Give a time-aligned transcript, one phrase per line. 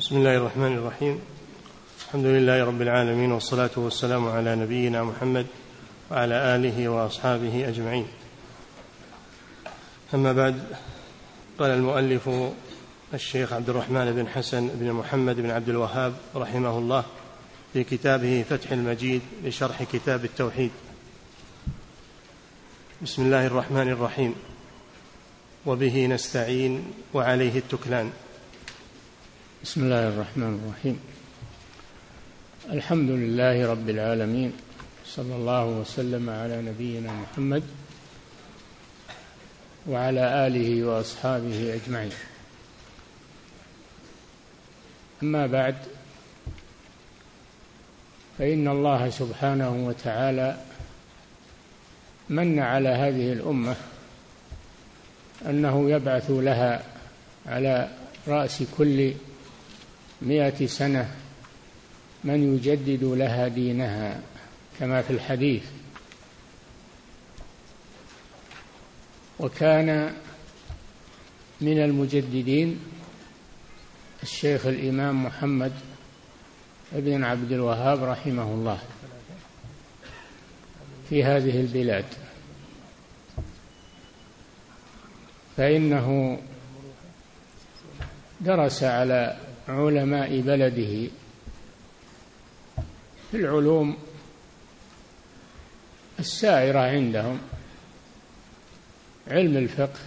[0.00, 1.20] بسم الله الرحمن الرحيم.
[2.06, 5.46] الحمد لله رب العالمين والصلاة والسلام على نبينا محمد
[6.10, 8.06] وعلى آله وأصحابه أجمعين.
[10.14, 10.62] أما بعد
[11.58, 12.30] قال المؤلف
[13.14, 17.04] الشيخ عبد الرحمن بن حسن بن محمد بن عبد الوهاب رحمه الله
[17.72, 20.70] في كتابه فتح المجيد لشرح كتاب التوحيد.
[23.02, 24.34] بسم الله الرحمن الرحيم.
[25.66, 28.10] وبه نستعين وعليه التكلان.
[29.64, 31.00] بسم الله الرحمن الرحيم.
[32.72, 34.52] الحمد لله رب العالمين.
[35.06, 37.62] صلى الله وسلم على نبينا محمد
[39.88, 42.12] وعلى آله وأصحابه أجمعين.
[45.22, 45.76] أما بعد
[48.38, 50.56] فإن الله سبحانه وتعالى
[52.28, 53.76] من على هذه الأمة
[55.46, 56.82] أنه يبعث لها
[57.46, 57.88] على
[58.28, 59.12] رأس كل
[60.22, 61.16] مئة سنة
[62.24, 64.20] من يجدد لها دينها
[64.80, 65.64] كما في الحديث.
[69.38, 70.14] وكان
[71.60, 72.80] من المجددين
[74.22, 75.72] الشيخ الإمام محمد
[76.92, 78.78] بن عبد الوهاب رحمه الله
[81.08, 82.04] في هذه البلاد.
[85.56, 86.38] فإنه
[88.40, 91.10] درس على علماء بلده
[93.30, 93.96] في العلوم
[96.18, 97.38] السائرة عندهم
[99.28, 100.00] علم الفقه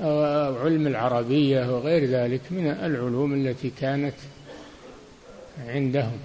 [0.00, 4.14] وعلم العربية وغير ذلك من العلوم التي كانت
[5.66, 6.18] عندهم.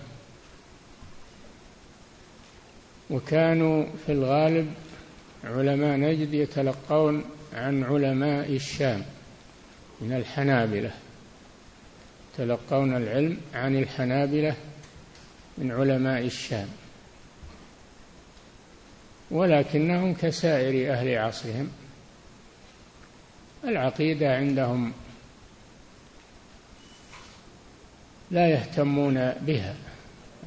[3.10, 4.74] وكانوا في الغالب
[5.44, 9.04] علماء نجد يتلقون عن علماء الشام
[10.02, 10.92] من الحنابلة.
[12.38, 14.56] تلقون العلم عن الحنابلة
[15.58, 16.68] من علماء الشام.
[19.32, 21.72] ولكنهم كسائر أهل عصرهم.
[23.64, 24.94] العقيدة عندهم
[28.32, 29.76] لا يهتمون بها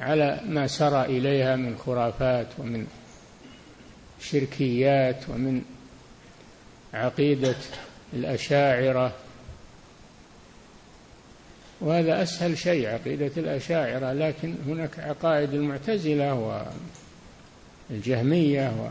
[0.01, 2.87] على ما سرى إليها من خرافات ومن
[4.21, 5.61] شركيات ومن
[6.93, 7.55] عقيدة
[8.13, 9.13] الأشاعرة.
[11.81, 16.63] وهذا أسهل شيء عقيدة الأشاعرة لكن هناك عقائد المعتزلة
[17.89, 18.87] والجهمية و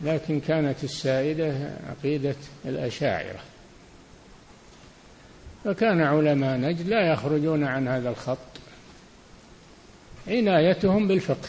[0.00, 3.40] لكن كانت السائدة عقيدة الأشاعرة.
[5.64, 8.38] فكان علماء نجد لا يخرجون عن هذا الخط.
[10.28, 11.48] عنايتهم بالفقه.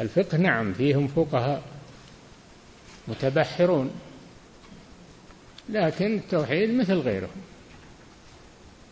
[0.00, 1.62] الفقه نعم فيهم فقهاء
[3.08, 3.90] متبحرون.
[5.68, 7.42] لكن التوحيد مثل غيرهم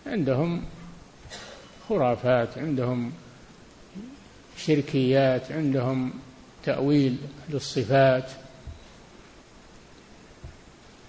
[0.07, 0.65] عندهم
[1.89, 3.13] خرافات عندهم
[4.57, 6.13] شركيات عندهم
[6.65, 7.17] تأويل
[7.49, 8.31] للصفات.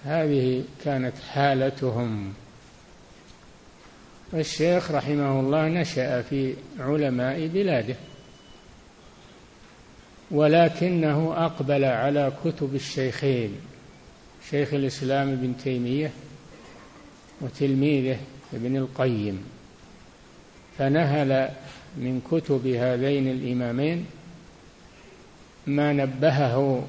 [0.04, 2.34] هذه كانت حالتهم.
[4.34, 7.96] الشيخ رحمه الله نشأ في علماء بلاده
[10.31, 13.56] ولكنه أقبل على كتب الشيخين.
[14.50, 16.11] شيخ الإسلام ابن تيمية
[17.41, 18.19] وتلميذه
[18.53, 19.44] ابن القيم.
[20.78, 21.50] فنهل
[21.97, 24.06] من كتب هذين الإمامين
[25.67, 26.88] ما نبهه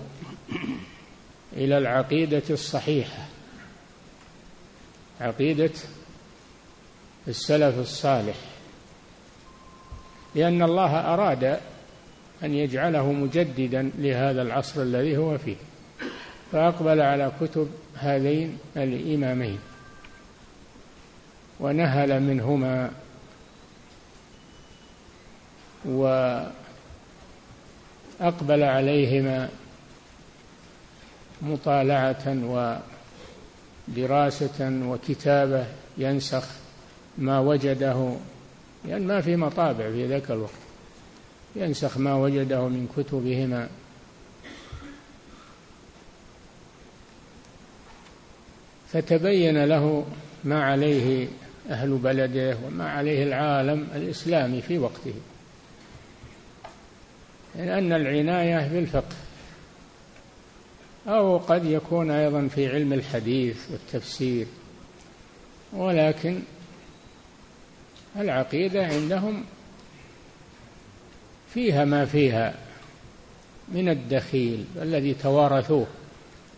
[1.52, 3.26] إلى العقيدة الصحيحة
[5.20, 5.70] عقيدة
[7.28, 8.36] السلف الصالح
[10.34, 11.44] لأن الله أراد
[12.42, 15.56] أن يجعله مجددا لهذا العصر الذي هو فيه.
[16.52, 19.58] فأقبل على كتب هذين الإمامين
[21.60, 22.90] ونهل منهما
[25.84, 26.52] وأقبل
[28.62, 29.48] عليهما
[31.42, 32.24] مطالعة
[33.88, 35.66] ودراسة وكتابة
[35.98, 36.44] ينسخ
[37.18, 38.16] ما وجده
[38.84, 40.50] لأن ما في مطابع في ذاك الوقت
[41.56, 43.68] ينسخ ما وجده من كتبهما
[48.97, 50.04] فتبين له
[50.45, 51.28] ما عليه
[51.71, 55.15] أهل بلده وما عليه العالم الإسلامي في وقته.
[57.54, 59.16] لأن العناية بالفقه
[61.09, 64.47] أو قد يكون أيضا في علم الحديث والتفسير
[65.72, 66.41] ولكن
[68.16, 69.45] العقيدة عندهم
[71.54, 72.54] فيها ما فيها
[73.69, 75.87] من الدخيل الذي توارثوه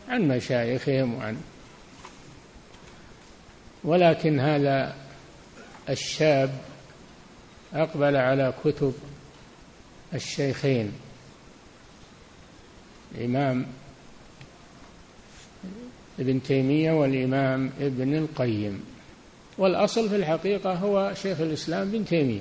[0.08, 1.37] عن مشايخهم وعن
[3.84, 4.94] ولكن هذا
[5.88, 6.50] الشاب
[7.75, 8.94] أقبل على كتب
[10.14, 10.92] الشيخين.
[13.14, 13.66] الإمام
[16.19, 18.84] ابن تيمية والإمام ابن القيم.
[19.58, 22.40] والأصل في الحقيقة هو شيخ الإسلام ابن تيمية.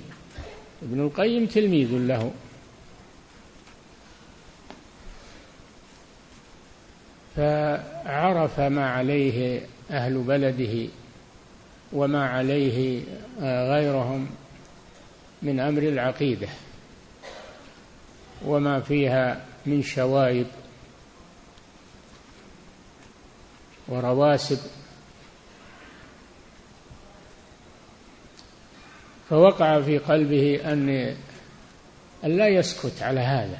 [0.83, 2.31] ابن القيم تلميذ له.
[7.35, 9.61] فعرف ما عليه
[9.91, 10.87] أهل بلده
[11.93, 13.03] وما عليه
[13.41, 14.29] غيرهم
[15.41, 16.47] من أمر العقيدة.
[18.45, 20.47] وما فيها من شوائب
[23.87, 24.59] ورواسب.
[29.29, 31.15] فوقع في قلبه أن
[32.23, 33.59] أن لا يسكت على هذا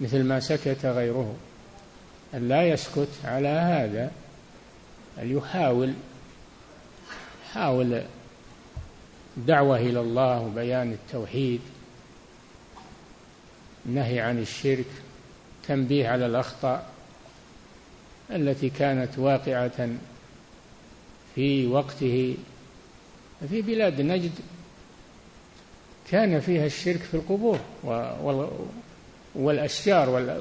[0.00, 1.36] مثل ما سكت غيره
[2.34, 4.10] أن لا يسكت على هذا
[5.18, 5.94] أن يحاول
[7.54, 8.02] حاول
[9.36, 11.60] دعوة إلى الله وبيان التوحيد
[13.86, 14.86] النهي عن الشرك
[15.68, 16.86] تنبيه على الأخطاء
[18.30, 19.88] التي كانت واقعة
[21.34, 22.36] في وقته
[23.48, 24.32] في بلاد نجد
[26.10, 27.58] كان فيها الشرك في القبور
[29.34, 30.38] والأشجار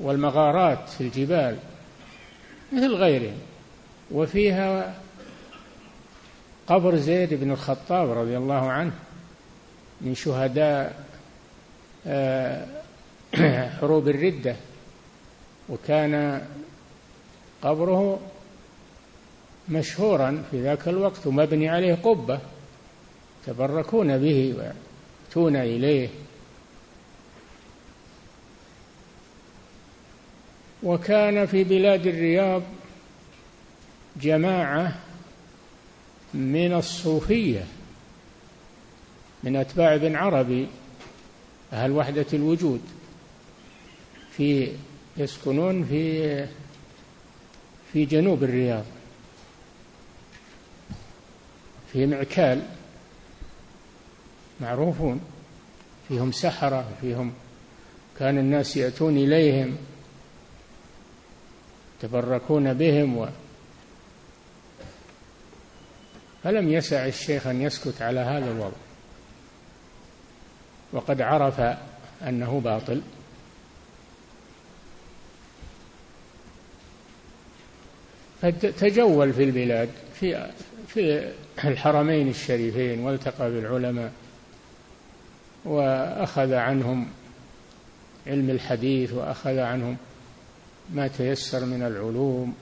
[0.00, 1.56] والمغارات في الجبال
[2.72, 3.38] مثل غيرهم
[4.10, 5.01] وفيها
[6.66, 8.92] قبر زيد بن الخطاب رضي الله عنه
[10.00, 11.04] من شهداء
[12.06, 12.66] آه،
[13.80, 14.56] حروب الردة.
[15.68, 16.42] وكان
[17.62, 18.20] قبره
[19.68, 22.38] مشهورا في ذاك الوقت ومبني عليه قبة
[23.46, 26.08] تبركون به ويأتون إليه.
[30.82, 32.62] وكان في بلاد الرياض
[34.16, 35.01] جماعة
[36.34, 37.64] من الصوفية
[39.42, 40.68] من أتباع ابن عربي
[41.72, 42.80] أهل وحدة الوجود
[44.36, 44.72] في
[45.16, 46.46] يسكنون في
[47.92, 48.84] في جنوب الرياض
[51.92, 52.62] في معكال
[54.60, 55.20] معروفون
[56.08, 57.32] فيهم سحرة فيهم
[58.18, 59.76] كان الناس يأتون إليهم
[61.98, 63.16] يتبركون بهم
[66.44, 68.76] فلم يسع الشيخ أن يسكت على هذا الوضع.
[70.92, 71.60] وقد عرف
[72.28, 73.02] أنه باطل.
[78.42, 80.50] فتجول في البلاد في
[80.86, 81.32] في
[81.64, 84.12] الحرمين الشريفين والتقى بالعلماء
[85.64, 87.08] وأخذ عنهم
[88.26, 89.96] علم الحديث وأخذ عنهم
[90.90, 92.54] ما تيسر من العلوم.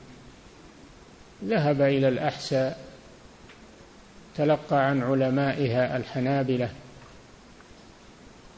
[1.45, 2.90] ذهب إلى الأحساء.
[4.37, 6.71] تلقى عن علمائها الحنابلة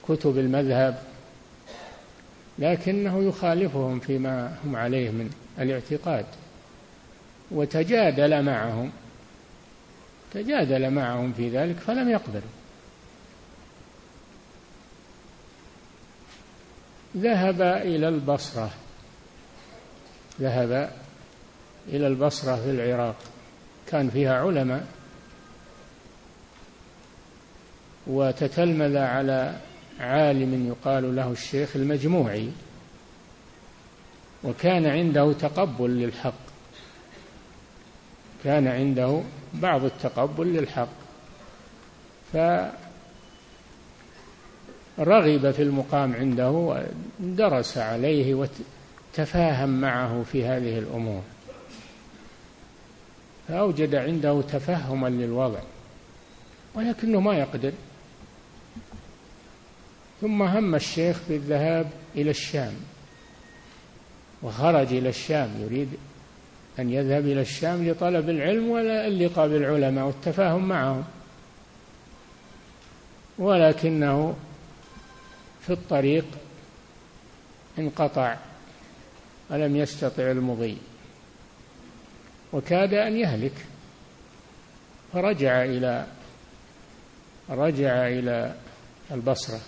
[0.08, 1.02] كتب المذهب
[2.58, 6.26] لكنه يخالفهم فيما هم عليه من الاعتقاد
[7.50, 8.92] وتجادل معهم
[10.32, 12.42] تجادل معهم في ذلك فلم يقبلوا
[17.16, 18.70] ذهب إلى البصرة
[20.40, 20.92] ذهب
[21.88, 23.16] إلى البصرة في العراق
[23.86, 24.86] كان فيها علماء
[28.06, 29.54] وتتلمذ على
[30.00, 32.48] عالم يقال له الشيخ المجموعي
[34.44, 36.42] وكان عنده تقبل للحق.
[38.44, 39.22] كان عنده
[39.54, 40.88] بعض التقبل للحق.
[42.32, 42.70] فرغب
[45.50, 46.50] في المقام عنده
[47.20, 51.22] ودرس عليه وتفاهم معه في هذه الأمور.
[53.48, 55.60] فأوجد عنده تفهما للوضع
[56.74, 57.72] ولكنه ما يقدر.
[60.22, 62.72] ثم هم الشيخ بالذهاب إلى الشام
[64.42, 65.88] وخرج إلى الشام يريد
[66.78, 71.04] أن يذهب إلى الشام لطلب العلم ولا اللقاء بالعلماء والتفاهم معهم.
[73.38, 74.36] ولكنه
[75.60, 76.24] في الطريق
[77.78, 78.36] انقطع
[79.50, 80.76] ولم يستطع المضي
[82.52, 83.66] وكاد أن يهلك.
[85.12, 86.06] فرجع إلى
[87.50, 88.54] رجع إلى
[89.10, 89.60] البصرة.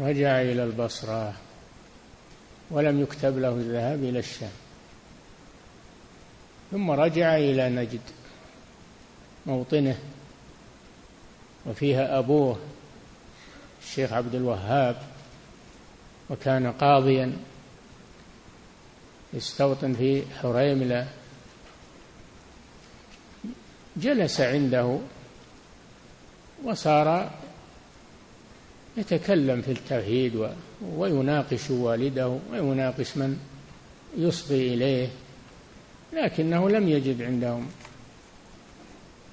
[0.00, 1.34] رجع إلى البصرة
[2.70, 4.50] ولم يكتب له الذهاب إلى الشام.
[6.70, 8.00] ثم رجع إلى نجد
[9.46, 9.98] موطنه
[11.66, 12.58] وفيها أبوه
[13.82, 15.02] الشيخ عبد الوهاب
[16.30, 17.36] وكان قاضيا
[19.34, 21.08] يستوطن في حريملة.
[23.96, 24.98] جلس عنده
[26.64, 27.30] وصار
[28.96, 30.48] يتكلم في التوحيد
[30.82, 33.38] ويناقش والده ويناقش من
[34.18, 35.08] يصغي إليه
[36.12, 37.66] لكنه لم يجد عندهم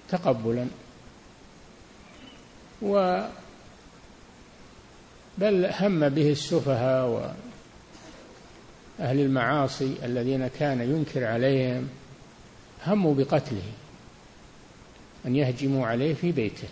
[0.10, 0.68] تقبلا.
[2.82, 3.22] و
[5.38, 7.10] بل هم به السفهاء
[9.00, 11.90] وأهل المعاصي الذين كان ينكر عليهم
[12.88, 13.72] هموا بقتله
[15.26, 16.68] أن يهجموا عليه في بيته.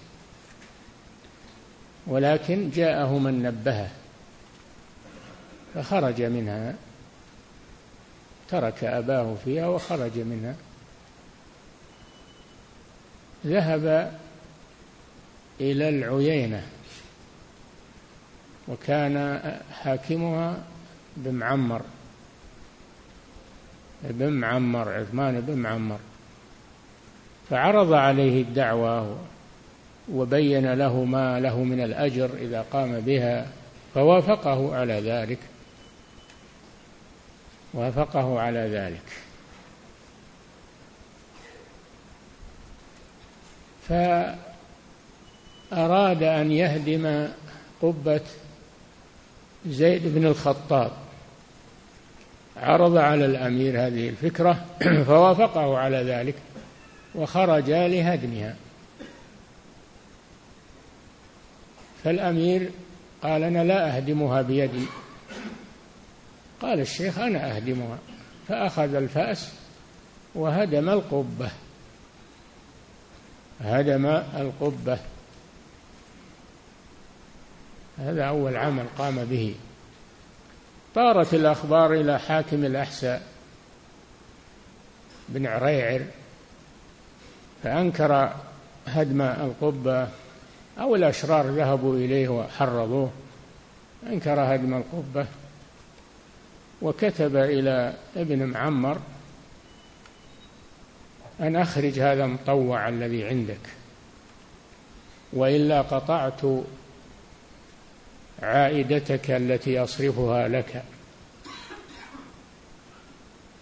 [2.08, 3.89] ولكن جاءه من نبهه
[5.74, 6.75] فخرج منها
[8.50, 10.55] ترك أباه فيها وخرج منها.
[13.46, 14.13] ذهب
[15.62, 16.63] إلى العيينة
[18.67, 19.41] وكان
[19.72, 20.63] حاكمها
[21.17, 21.81] بمعمر
[24.03, 26.00] بن معمر عثمان بن معمر
[27.50, 29.17] فعرض عليه الدعوة
[30.10, 33.48] وبين له ما له من الأجر إذا قام بها
[33.93, 35.39] فوافقه على ذلك.
[37.74, 39.03] وافقه على ذلك.
[45.72, 47.27] فأراد أن يهدم
[47.81, 48.22] قبة
[49.67, 50.91] زيد بن الخطاب.
[52.58, 54.65] عرض على الأمير هذه الفكرة
[55.08, 56.36] فوافقه على ذلك
[57.15, 58.55] وخرج لهدمها.
[62.03, 62.70] فالأمير
[63.24, 64.86] قال أنا لا أهدمها بيدي.
[66.62, 67.98] قال الشيخ أنا أهدمها.
[68.48, 69.53] فأخذ الفأس
[70.36, 71.51] وهدم القبة.
[73.62, 74.05] هدم
[74.36, 74.98] القبة.
[77.98, 79.55] هذا أول عمل قام به.
[80.96, 83.22] طارت الأخبار إلى حاكم الأحساء
[85.29, 86.01] بن عريعر
[87.63, 88.34] فأنكر
[88.88, 90.08] هدم القبة
[90.81, 93.11] أو الأشرار ذهبوا إليه وحرضوه
[94.07, 95.27] أنكر هدم القبة
[96.81, 98.97] وكتب إلى ابن معمر
[101.39, 103.59] أن أخرج هذا المطوع الذي عندك.
[105.33, 106.41] وإلا قطعت
[108.41, 110.83] عائدتك التي أصرفها لك.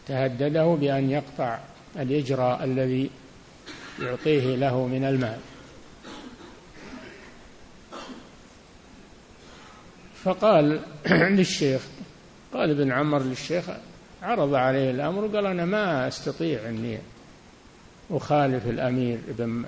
[0.07, 1.59] تهدده بأن يقطع
[1.95, 3.09] الإجراء الذي
[4.01, 5.39] يعطيه له من المال.
[10.23, 10.81] فقال
[11.38, 11.81] للشيخ
[12.53, 13.65] قال ابن عمر للشيخ
[14.21, 16.99] عرض عليه الأمر وقال أنا ما أستطيع أني
[18.11, 19.65] أخالف الأمير ابن,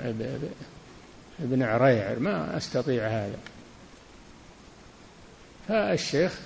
[1.40, 3.38] ابن عريعر ما أستطيع هذا.
[5.68, 6.40] فالشيخ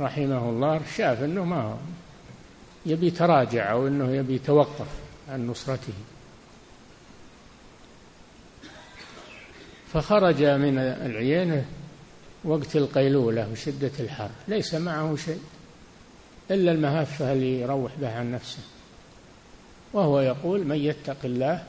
[0.00, 1.78] رحمه الله شاف أنه ما
[2.86, 4.88] يبي تراجع أو أنه يبي يتوقف
[5.28, 5.92] عن نصرته.
[9.92, 11.64] فخرج من العيينة
[12.48, 15.40] وقت القيلولة وشدة الحر ليس معه شيء
[16.50, 18.62] إلا المهفة اللي يروح بها عن نفسه.
[19.92, 21.64] وهو يقول من يتق الله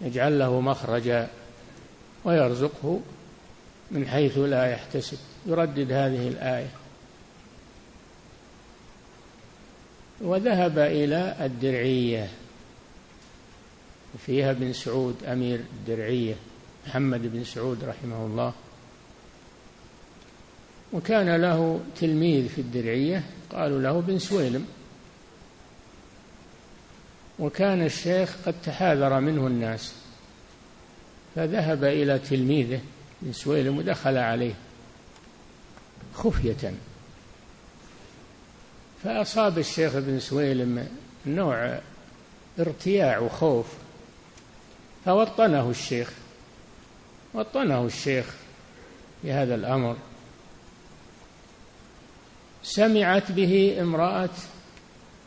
[0.00, 1.28] يجعل له مخرجا
[2.24, 3.00] ويرزقه
[3.90, 5.18] من حيث لا يحتسب.
[5.46, 6.70] يردد هذه الآية.
[10.20, 12.28] وذهب إلى الدرعية.
[14.26, 16.34] فيها بن سعود أمير الدرعية
[16.86, 18.52] محمد بن سعود رحمه الله.
[20.94, 24.66] وكان له تلميذ في الدرعية قالوا له بن سويلم.
[27.38, 29.94] وكان الشيخ قد تحاذر منه الناس
[31.34, 32.80] فذهب إلى تلميذه
[33.22, 34.54] بن سويلم ودخل عليه
[36.14, 36.74] خفية.
[39.04, 40.88] فأصاب الشيخ بن سويلم
[41.26, 41.80] نوع
[42.58, 43.66] ارتياع وخوف
[45.04, 46.12] فوطنه الشيخ
[47.34, 48.34] وطنه الشيخ
[49.24, 49.96] بهذا الأمر.
[52.64, 54.30] سمعت به امرأة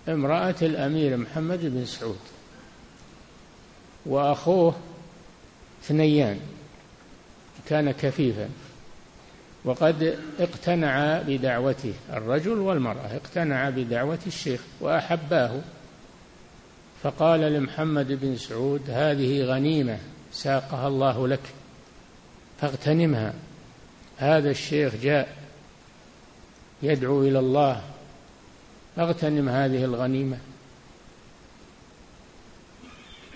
[0.10, 2.20] امرأة الأمير محمد بن سعود
[4.06, 4.75] وأخوه
[5.84, 6.39] ثنيان
[7.70, 8.50] كان كفيفا
[9.65, 15.62] وقد اقتنع بدعوته الرجل والمرأة اقتنع بدعوة الشيخ وأحباه.
[17.03, 19.98] فقال لمحمد بن سعود هذه غنيمة
[20.32, 21.53] ساقها الله لك
[22.62, 23.34] فاغتنمها
[24.17, 25.37] هذا الشيخ جاء
[26.81, 27.81] يدعو إلى الله.
[28.96, 30.38] فاغتنم هذه الغنيمة.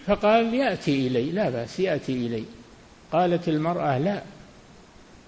[0.06, 1.32] فقال يأتي إلي.
[1.32, 2.44] لا بأس يأتي إلي.
[3.12, 4.24] قالت المرأة لا.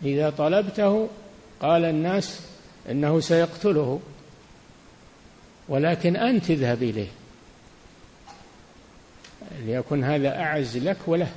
[0.03, 1.09] إذا طلبته
[1.59, 2.41] قال الناس
[2.91, 3.99] إنه سيقتله.
[5.69, 7.09] ولكن أنت اذهب إليه.
[9.65, 11.31] ليكن هذا أعز لك وله.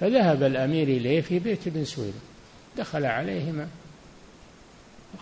[0.00, 2.14] فذهب الأمير إليه في بيت ابن سويد.
[2.78, 3.68] دخل عليهما.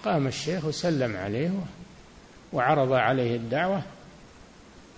[0.05, 1.51] قام الشيخ وسلم عليه
[2.53, 3.83] وعرض عليه الدعوة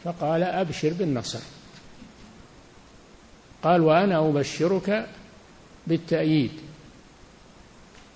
[0.04, 1.40] فقال أبشر بالنصر.
[3.62, 5.06] قال وأنا أبشرك
[5.86, 6.52] بالتأييد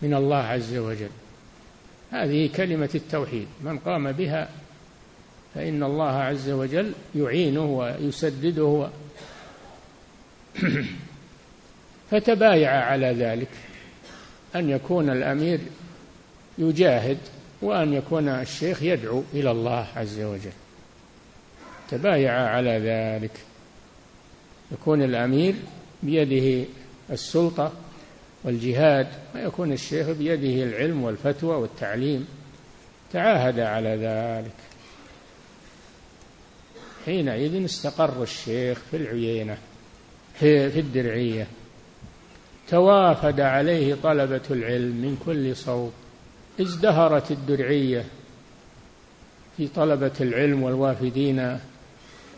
[0.02, 1.10] من الله عز وجل.
[2.10, 4.48] هذه كلمة التوحيد من قام بها
[5.54, 8.88] فإن الله عز وجل يعينه ويسدده
[12.10, 13.50] فتبايع على ذلك.
[14.56, 15.60] أن يكون الأمير
[16.58, 17.18] يجاهد
[17.62, 20.52] وأن يكون الشيخ يدعو إلى الله عز وجل.
[21.90, 23.30] تبايع على ذلك.
[24.73, 25.54] يكون الأمير
[26.02, 26.68] بيده
[27.11, 27.73] السلطة
[28.44, 32.28] والجهاد ويكون الشيخ بيده العلم والفتوى والتعليم.
[33.12, 34.54] تعاهد على ذلك.
[37.04, 39.58] حينئذ استقر الشيخ في العيينة
[40.38, 41.46] في, الدرعية.
[42.68, 45.92] توافد عليه طلبة العلم من كل صوب
[46.61, 48.04] ازدهرت الدرعية
[49.56, 51.58] في طلبة العلم والوافدين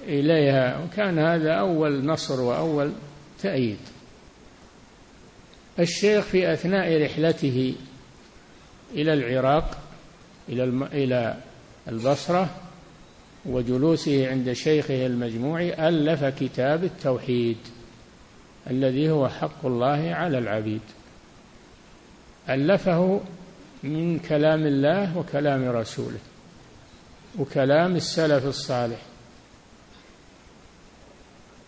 [0.04, 2.92] إليها وكان هذا أول نصر وأول
[3.42, 3.78] تأييد.
[5.78, 7.75] الشيخ في أثناء رحلته
[8.94, 9.78] إلى العراق
[10.49, 11.37] إلى إلى
[11.88, 12.50] البصرة
[13.46, 17.56] وجلوسه عند شيخه المجموعي ألف كتاب التوحيد
[18.70, 20.80] الذي هو حق الله على العبيد.
[22.49, 23.20] ألفه
[23.86, 26.18] من كلام الله وكلام رسوله
[27.38, 28.98] وكلام السلف الصالح.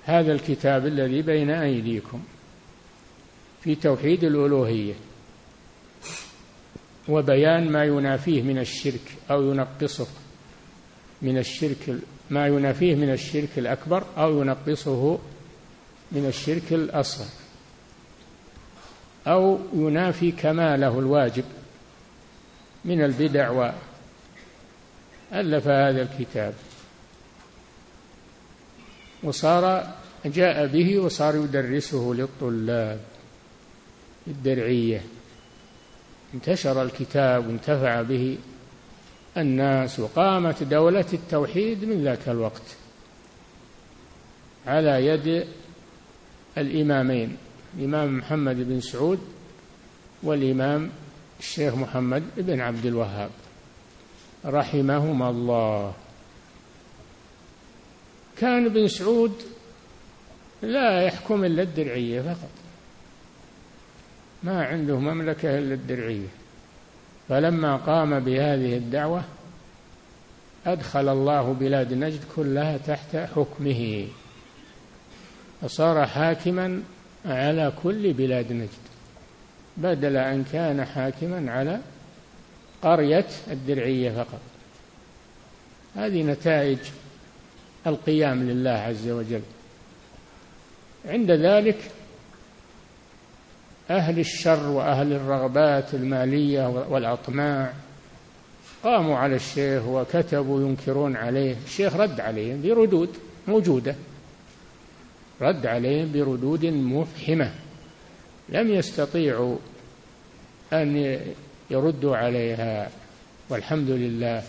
[0.04, 2.22] هذا الكتاب الذي بين أيديكم
[3.60, 4.94] في توحيد الألوهية
[7.08, 10.06] وبيان ما ينافيه من الشرك أو ينقصه
[11.22, 11.98] من الشرك
[12.30, 15.18] ما ينافيه من الشرك الأكبر أو ينقصه
[16.12, 17.26] من الشرك الأصغر
[19.26, 21.44] أو ينافي كماله الواجب.
[22.84, 23.72] من البدع و
[25.32, 26.54] ألف هذا الكتاب.
[29.22, 33.00] وصار جاء به وصار يدرسه للطلاب
[34.26, 35.02] الدرعية.
[36.34, 38.38] انتشر الكتاب وانتفع به
[39.36, 42.76] الناس وقامت دولة التوحيد من ذاك الوقت
[44.66, 45.46] على يد
[46.58, 47.36] الإمامين
[47.78, 49.18] الإمام محمد بن سعود
[50.22, 50.90] والإمام
[51.40, 53.30] الشيخ محمد بن عبد الوهاب.
[54.44, 55.94] رحمهما الله.
[58.38, 59.42] كان ابن سعود
[60.62, 62.50] لا يحكم إلا الدرعية فقط.
[64.42, 66.28] ما عنده مملكة إلا الدرعية.
[67.28, 69.24] فلما قام بهذه الدعوة
[70.66, 74.08] أدخل الله بلاد نجد كلها تحت حكمه.
[75.62, 76.82] فصار حاكما
[77.26, 78.87] على كل بلاد نجد.
[79.78, 81.80] بدل أن كان حاكما على
[82.82, 84.40] قرية الدرعية فقط.
[85.96, 86.78] هذه نتائج
[87.86, 89.42] القيام لله عز وجل.
[91.06, 91.78] عند ذلك
[93.90, 97.72] أهل الشر وأهل الرغبات المالية والأطماع
[98.84, 101.56] قاموا على الشيخ وكتبوا ينكرون عليه.
[101.66, 103.16] الشيخ رد عليهم بردود
[103.48, 103.94] موجودة.
[105.40, 107.52] رد عليهم بردود مفحمة.
[108.48, 109.56] لم يستطيعوا
[110.72, 111.20] أن
[111.70, 112.90] يردوا عليها
[113.48, 114.42] والحمد لله.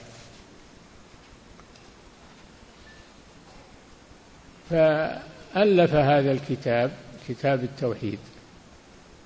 [4.70, 6.92] فألف هذا الكتاب
[7.28, 8.20] كتاب التوحيد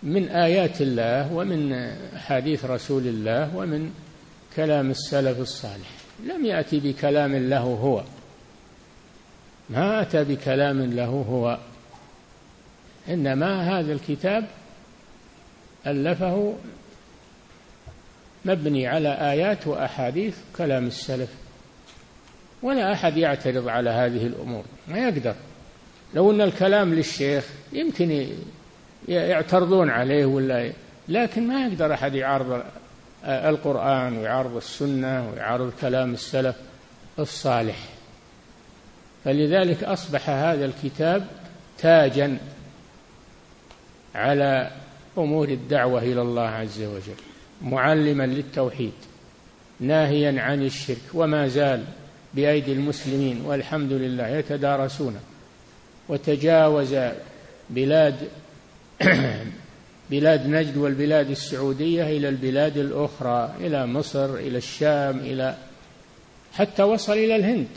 [0.03, 3.93] من آيات الله ومن حديث رسول الله ومن
[4.55, 5.89] كلام السلف الصالح.
[6.25, 8.03] لم يأتي بكلام له هو.
[9.69, 11.59] ما أتى بكلام له هو.
[13.09, 14.47] إنما هذا الكتاب
[15.87, 16.55] ألفه
[18.45, 21.29] مبني على آيات وأحاديث كلام السلف.
[22.61, 25.35] ولا أحد يعترض على هذه الأمور ما يقدر.
[26.13, 28.27] لو أن الكلام للشيخ يمكن
[29.07, 30.71] يعترضون عليه ولا
[31.09, 32.63] لكن ما يقدر أحد يعارض
[33.25, 36.55] القرآن ويعارض السنة ويعارض كلام السلف
[37.19, 37.77] الصالح.
[39.25, 41.27] فلذلك أصبح هذا الكتاب
[41.77, 42.37] تاجا
[44.15, 44.71] على
[45.17, 47.15] أمور الدعوة إلى الله عز وجل
[47.61, 48.93] معلما للتوحيد
[49.79, 51.83] ناهيا عن الشرك وما زال
[52.33, 55.19] بأيدي المسلمين والحمد لله يتدارسونه
[56.09, 56.95] وتجاوز
[57.69, 58.15] بلاد
[60.11, 65.57] بلاد نجد والبلاد السعودية إلى البلاد الأخرى إلى مصر إلى الشام إلى
[66.53, 67.67] حتى وصل إلى الهند.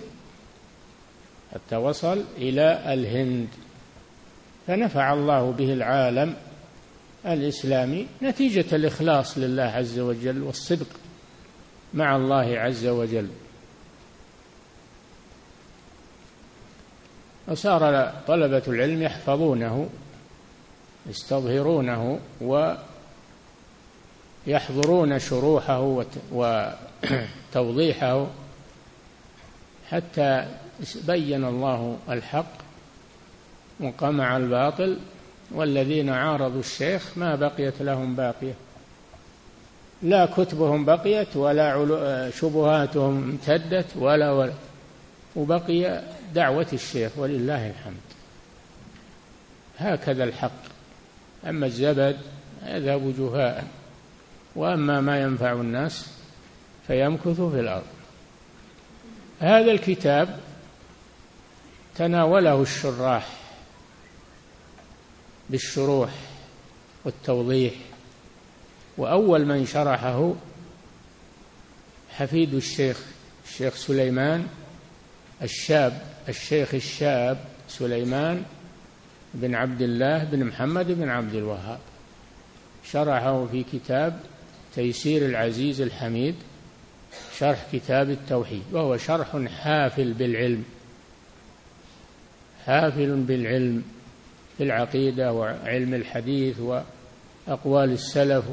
[1.54, 3.48] حتى وصل إلى الهند.
[4.66, 6.34] فنفع الله به العالم
[7.26, 10.86] الإسلامي نتيجة الإخلاص لله عز وجل والصدق
[11.94, 13.28] مع الله عز وجل.
[17.48, 19.88] وصار طلبة العلم يحفظونه
[21.06, 22.20] يستظهرونه
[24.46, 28.26] ويحضرون شروحه وتوضيحه
[29.90, 30.46] حتى
[31.06, 32.52] بين الله الحق
[33.80, 34.98] وقمع الباطل
[35.50, 38.54] والذين عارضوا الشيخ ما بقيت لهم باقية.
[40.02, 44.52] لا كتبهم بقيت ولا شبهاتهم امتدت ولا ولا.
[45.36, 46.02] وبقي
[46.34, 48.06] دعوة الشيخ ولله الحمد.
[49.78, 50.62] هكذا الحق.
[51.48, 52.16] أما الزبد
[52.66, 53.64] يذهب جهاء
[54.56, 56.06] وأما ما ينفع الناس
[56.86, 57.86] فيمكث في الأرض.
[59.40, 60.38] هذا الكتاب
[61.96, 63.26] تناوله الشراح
[65.50, 66.10] بالشروح
[67.04, 67.72] والتوضيح
[68.98, 70.32] وأول من شرحه
[72.10, 73.00] حفيد الشيخ
[73.48, 74.46] الشيخ سليمان
[75.42, 78.44] الشاب الشيخ الشاب سليمان
[79.34, 81.78] بن عبد الله بن محمد بن عبد الوهاب.
[82.84, 84.20] شرحه في كتاب
[84.74, 86.34] تيسير العزيز الحميد
[87.38, 90.64] شرح كتاب التوحيد وهو شرح حافل بالعلم
[92.66, 93.95] حافل بالعلم.
[94.56, 98.44] في العقيدة وعلم الحديث وأقوال السلف.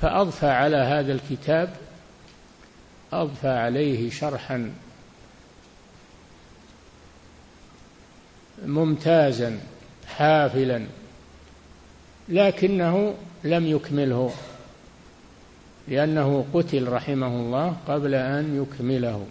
[0.00, 1.76] فأضفى على هذا الكتاب
[3.12, 4.72] أضفى عليه شرحا
[8.64, 9.58] ممتازا
[10.06, 10.86] حافلا
[12.28, 14.32] لكنه لم يكمله
[15.88, 19.26] لأنه قتل رحمه الله قبل أن يكمله.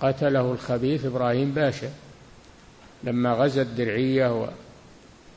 [0.00, 1.90] قتله الخبيث إبراهيم باشا.
[3.04, 4.48] لما غزا الدرعية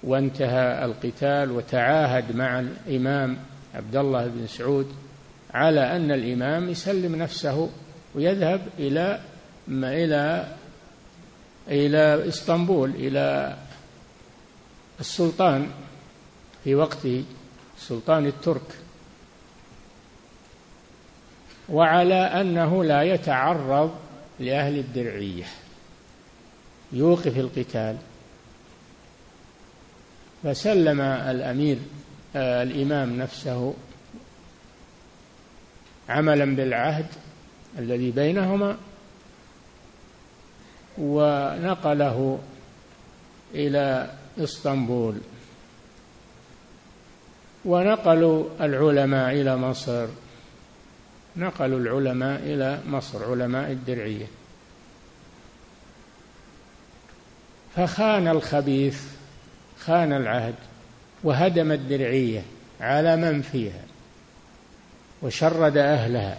[0.04, 3.38] وانتهى القتال وتعاهد مع الإمام
[3.76, 4.92] عبد الله بن سعود
[5.54, 7.70] على أن الإمام يسلم نفسه
[8.16, 9.20] ويذهب إلى
[9.70, 10.48] إلى
[11.68, 13.58] إلى إسطنبول إلى
[15.00, 15.68] السلطان
[16.64, 17.24] في وقته
[17.78, 18.62] سلطان الترك.
[21.70, 23.96] وعلى أنه لا يتعرض
[24.40, 25.46] لأهل الدرعية.
[26.94, 27.98] يوقف القتال.
[30.44, 31.78] فسلم الأمير
[32.36, 33.74] آه الإمام نفسه
[36.10, 37.06] عملا بالعهد
[37.80, 38.78] الذي بينهما
[40.98, 42.40] ونقله
[43.54, 45.16] إلى إسطنبول.
[47.66, 50.08] ونقلوا العلماء إلى مصر.
[51.38, 54.41] نقلوا العلماء إلى مصر علماء الدرعية.
[57.76, 59.02] فخان الخبيث
[59.80, 60.56] خان العهد
[61.24, 62.42] وهدم الدرعية
[62.82, 63.84] على من فيها
[65.22, 66.38] وشرد أهلها.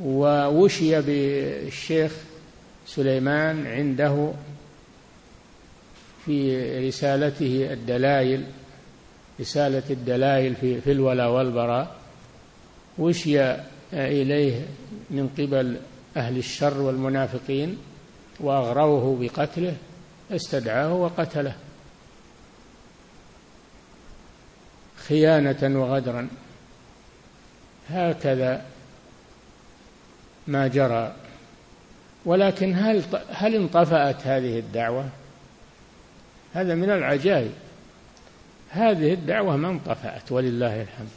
[0.00, 2.12] ووشي بالشيخ
[2.86, 4.32] سليمان عنده
[6.26, 8.44] في رسالته الدلائل
[9.40, 11.96] رسالة الدلائل في, في الولاء والبراء.
[12.98, 13.54] وشي
[13.92, 14.66] إليه
[15.10, 15.76] من قبل
[16.16, 17.78] أهل الشر والمنافقين.
[18.42, 19.76] وأغروه بقتله
[20.30, 21.54] استدعاه وقتله.
[24.96, 26.28] خيانة وغدرا.
[27.90, 28.64] هكذا
[30.46, 31.14] ما جرى.
[32.24, 35.08] ولكن هل هل انطفأت هذه الدعوة؟
[36.54, 37.52] هذا من العجائب.
[38.70, 41.08] هذه الدعوة ما انطفأت ولله الحمد.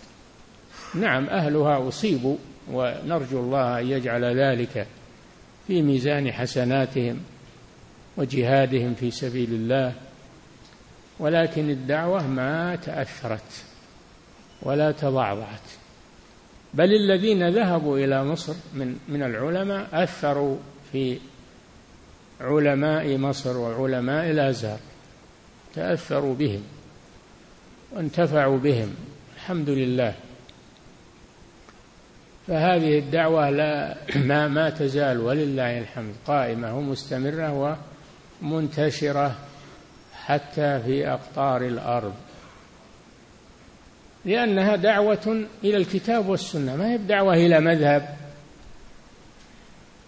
[0.96, 2.38] نعم أهلها أصيبوا
[2.72, 4.88] ونرجو الله أن يجعل ذلك
[5.68, 7.20] في ميزان حسناتهم
[8.18, 9.94] وجهادهم في سبيل الله
[11.20, 13.66] ولكن الدعوة ما تأثرت
[14.62, 15.70] ولا تضعضعت.
[16.74, 20.58] بل الذين ذهبوا إلى مصر من من العلماء أثروا
[20.92, 21.20] في
[22.42, 24.80] علماء مصر وعلماء الأزهر
[25.76, 26.64] تأثروا بهم
[27.92, 28.96] وانتفعوا بهم.
[29.36, 30.16] الحمد لله.
[32.48, 37.78] فهذه الدعوة لا ما ما تزال ولله الحمد قائمة ومستمرة
[38.42, 39.36] ومنتشرة
[40.26, 42.14] حتى في أقطار الأرض.
[44.26, 48.18] لأنها دعوة إلى الكتاب والسنة ما هي دعوه إلى مذهب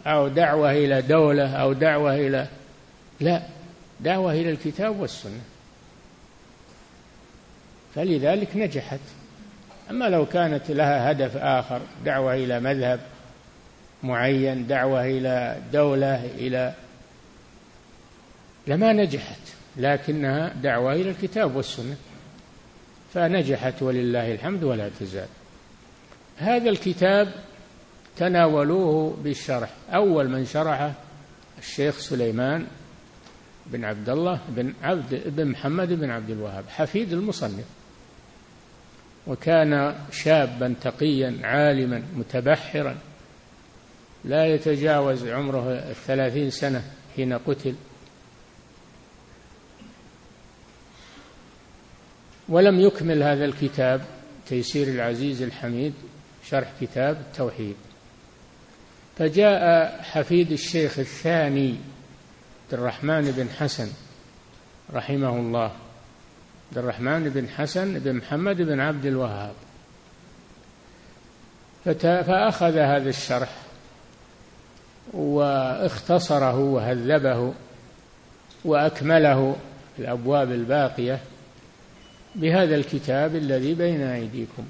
[0.08, 2.48] أو دعوة إلى دولة أو دعوة إلى
[3.20, 3.42] لا
[4.00, 5.42] دعوة إلى الكتاب والسنة.
[7.96, 9.00] فلذلك نجحت.
[9.90, 13.00] أما لو كانت لها هدف آخر دعوة إلى مذهب
[14.04, 16.74] معين دعوة إلى دولة إلى
[18.68, 19.40] لما نجحت
[19.78, 21.96] لكنها دعوة إلى الكتاب والسنة
[23.14, 25.28] فنجحت ولله الحمد ولا تزال.
[26.38, 27.34] هذا الكتاب
[28.18, 29.70] تناولوه بالشرح.
[29.90, 30.94] أول من شرحه
[31.60, 32.68] الشيخ سليمان
[33.66, 37.66] بن عبد الله بن عبد بن محمد بن عبد الوهاب حفيد المصنف.
[39.28, 42.98] وكان شابا تقيا عالما متبحرا
[44.26, 46.84] لا يتجاوز عمره الثلاثين سنة
[47.16, 47.76] حين قتل.
[52.50, 54.02] ولم يكمل هذا الكتاب
[54.48, 55.94] تيسير العزيز الحميد
[56.50, 57.76] شرح كتاب التوحيد.
[59.18, 61.70] فجاء حفيد الشيخ الثاني
[62.66, 63.88] عبد الرحمن بن حسن
[64.94, 65.85] رحمه الله.
[66.76, 69.54] عبد الرحمن بن حسن بن محمد بن عبد الوهاب.
[72.02, 73.50] فأخذ هذا الشرح
[75.14, 77.54] واختصره وهذبه
[78.66, 79.56] وأكمله
[80.00, 81.20] الأبواب الباقية
[82.36, 84.64] بهذا الكتاب الذي بين أيديكم.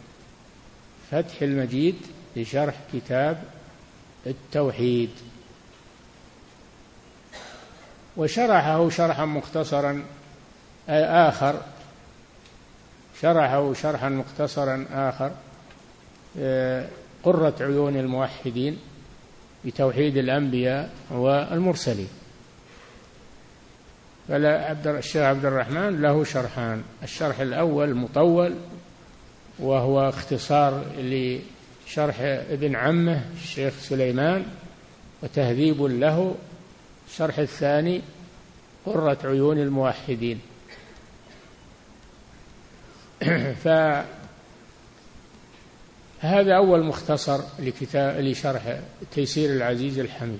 [1.11, 1.95] فتح المجيد
[2.35, 3.43] لشرح كتاب
[4.27, 5.11] التوحيد.
[8.17, 10.03] وشرحه شرحا مختصرا
[10.89, 11.61] آخر
[13.21, 15.31] شرحه شرحا مختصرا آخر
[16.39, 16.87] آه،
[17.23, 18.77] قرة عيون الموحدين
[19.65, 22.09] بتوحيد الأنبياء والمرسلين.
[24.27, 28.55] فلا عبد الشيخ عبد الرحمن له شرحان الشرح الأول مطول
[29.59, 32.15] وهو اختصار لشرح
[32.49, 34.45] ابن عمه الشيخ سليمان
[35.23, 36.35] وتهذيب له.
[37.09, 38.01] الشرح الثاني
[38.85, 40.39] قرة عيون الموحدين.
[43.63, 44.05] فهذا
[46.55, 48.79] أول مختصر لكتاب لشرح
[49.11, 50.39] تيسير العزيز الحميد.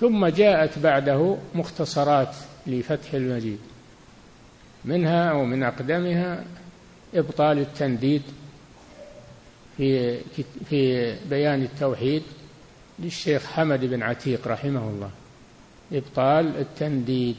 [0.00, 3.58] ثم جاءت بعده مختصرات لفتح المجيد
[4.84, 6.44] منها أو من أقدمها
[7.14, 8.22] إبطال التنديد
[9.76, 10.18] في
[10.68, 12.22] في بيان التوحيد
[12.98, 15.10] للشيخ حمد بن عتيق رحمه الله.
[15.92, 17.36] إبطال التنديد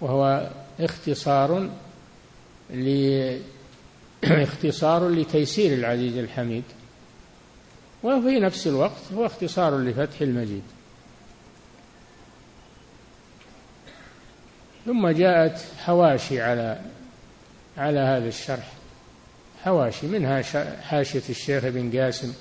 [0.00, 1.70] وهو اختصار
[4.24, 6.64] اختصار لتيسير العزيز الحميد.
[8.02, 10.62] وفي نفس الوقت هو اختصار لفتح المجيد.
[14.86, 16.80] ثم جاءت حواشي على
[17.78, 18.72] على هذا الشرح.
[19.64, 20.42] حواشي منها
[20.82, 22.32] حاشية الشيخ ابن قاسم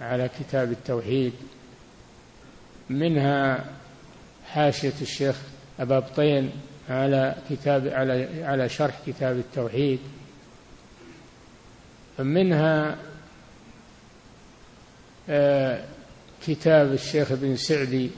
[0.00, 1.32] على كتاب التوحيد.
[2.90, 3.64] منها
[4.46, 5.36] حاشية الشيخ
[5.80, 6.50] أبا بطين
[6.88, 9.98] على كتاب على على شرح كتاب التوحيد.
[12.18, 12.98] منها
[15.28, 15.84] آه،
[16.46, 18.10] كتاب الشيخ ابن سعدي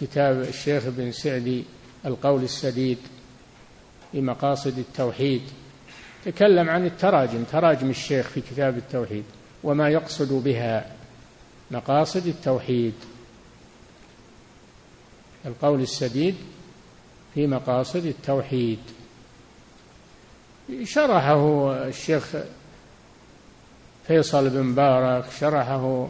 [0.00, 1.64] كتاب الشيخ ابن سعدي
[2.06, 2.98] القول السديد
[4.12, 5.42] في مقاصد التوحيد.
[6.24, 9.24] تكلم عن التراجم تراجم الشيخ في كتاب التوحيد
[9.64, 10.96] وما يقصد بها
[11.70, 12.94] مقاصد التوحيد.
[15.46, 16.34] القول السديد
[17.34, 18.78] في مقاصد التوحيد.
[20.84, 22.36] شرحه الشيخ
[24.06, 26.08] فيصل بن بارك شرحه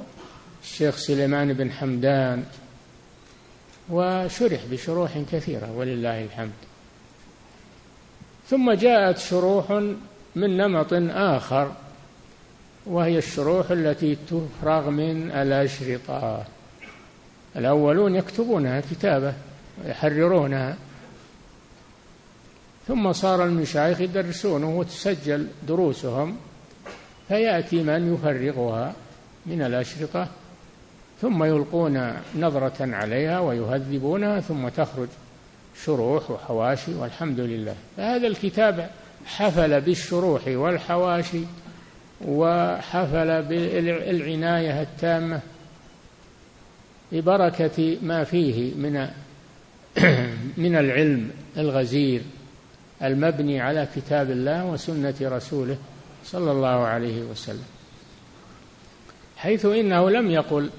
[0.63, 2.45] الشيخ سليمان بن حمدان
[3.91, 6.53] وشرح بشروح كثيرة ولله الحمد.
[8.49, 9.71] ثم جاءت شروح
[10.37, 11.73] من نمط آخر
[12.87, 16.45] وهي الشروح التي تفرغ من الأشرطة.
[17.57, 19.35] الأولون يكتبونها كتابة
[19.85, 20.77] ويحررونها
[22.89, 26.37] ثم صار المشايخ يدرسونه وتسجل دروسهم
[27.29, 28.95] فيأتي من يفرغها
[29.47, 30.29] من الأشرطة
[31.23, 35.09] ثم يلقون نظرة عليها ويهذبونها ثم تخرج
[35.85, 37.75] شروح وحواشي والحمد لله.
[37.97, 38.91] فهذا الكتاب
[39.27, 41.43] حفل بالشروح والحواشي
[42.25, 45.41] وحفل بالعناية التامة
[47.13, 49.09] ببركة ما فيه من
[50.65, 52.23] من العلم الغزير.
[53.03, 55.77] المبني على كتاب الله وسنة رسوله
[56.25, 57.65] صلى الله عليه وسلم.
[59.37, 60.71] حيث إنه لم يقل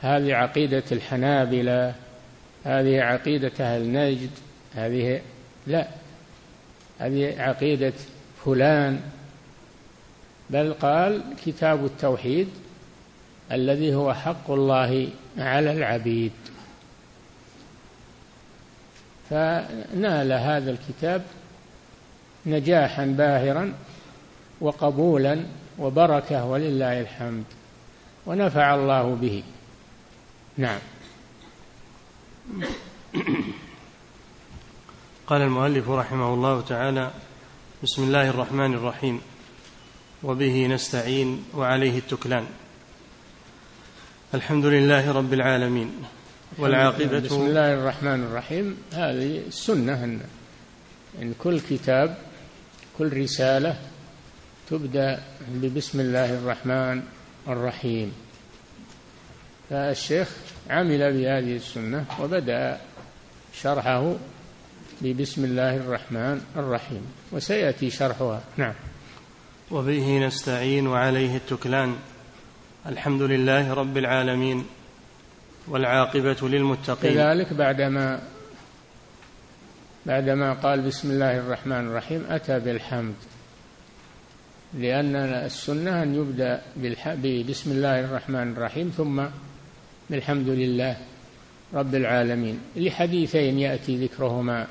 [0.00, 1.94] هذه عقيدة الحنابلة
[2.64, 4.30] هذه عقيدة أهل نجد
[4.74, 5.20] هذه
[5.66, 5.88] لا
[6.98, 7.92] هذه عقيدة
[8.44, 9.00] فلان
[10.50, 12.48] بل قال كتاب التوحيد
[13.52, 16.32] الذي هو حق الله على العبيد.
[19.30, 21.22] فنال هذا الكتاب
[22.46, 23.74] نجاحا باهرا
[24.60, 25.46] وقبولا
[25.78, 27.44] وبركة ولله الحمد
[28.26, 29.42] ونفع الله به.
[30.56, 30.78] نعم.
[35.26, 37.10] قال المؤلف رحمه الله تعالى
[37.82, 39.20] بسم الله الرحمن الرحيم.
[40.22, 42.46] وبه نستعين وعليه التكلان.
[44.34, 46.17] الحمد لله رب العالمين.
[46.58, 47.18] والعاقبة.
[47.18, 48.76] بسم الله الرحمن الرحيم.
[48.92, 50.20] هذه السنة أن
[51.22, 52.18] إن كل كتاب
[52.98, 53.76] كل رسالة
[54.70, 57.02] تبدأ ببسم الله الرحمن
[57.48, 58.12] الرحيم.
[59.70, 60.28] فالشيخ
[60.70, 62.80] عمل بهذه السنة وبدأ
[63.54, 64.14] شرحه
[65.00, 67.02] ببسم الله الرحمن الرحيم.
[67.32, 68.40] وسيأتي شرحها.
[68.56, 68.74] نعم.
[69.70, 71.96] وبه نستعين وعليه التكلان.
[72.86, 74.66] الحمد لله رب العالمين.
[75.70, 77.14] والعاقبة للمتقين.
[77.14, 78.20] كذلك بعدما
[80.06, 83.14] بعدما قال بسم الله الرحمن الرحيم أتى بالحمد
[84.74, 86.60] لأن السنة أن يبدأ
[87.48, 89.22] بسم الله الرحمن الرحيم ثم
[90.10, 90.96] بالحمد لله
[91.74, 92.60] رب العالمين.
[92.76, 94.66] لحديثين يأتي ذكرهما.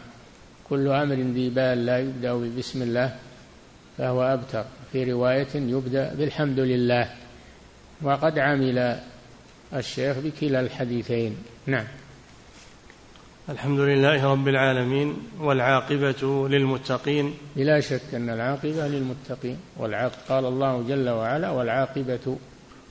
[0.70, 3.16] كل أمر ذي بال لا يبدأ ببسم الله
[3.98, 4.66] فهو أبتر.
[4.92, 7.10] في رواية يبدأ بالحمد لله.
[8.02, 9.00] وقد عمل
[9.74, 11.38] الشيخ بكلا الحديثين.
[11.66, 11.86] نعم.
[13.50, 17.34] الحمد لله رب العالمين والعاقبة للمتقين.
[17.56, 22.38] بلا شك أن العاقبة للمتقين والعاق قال الله جل وعلا والعاقبة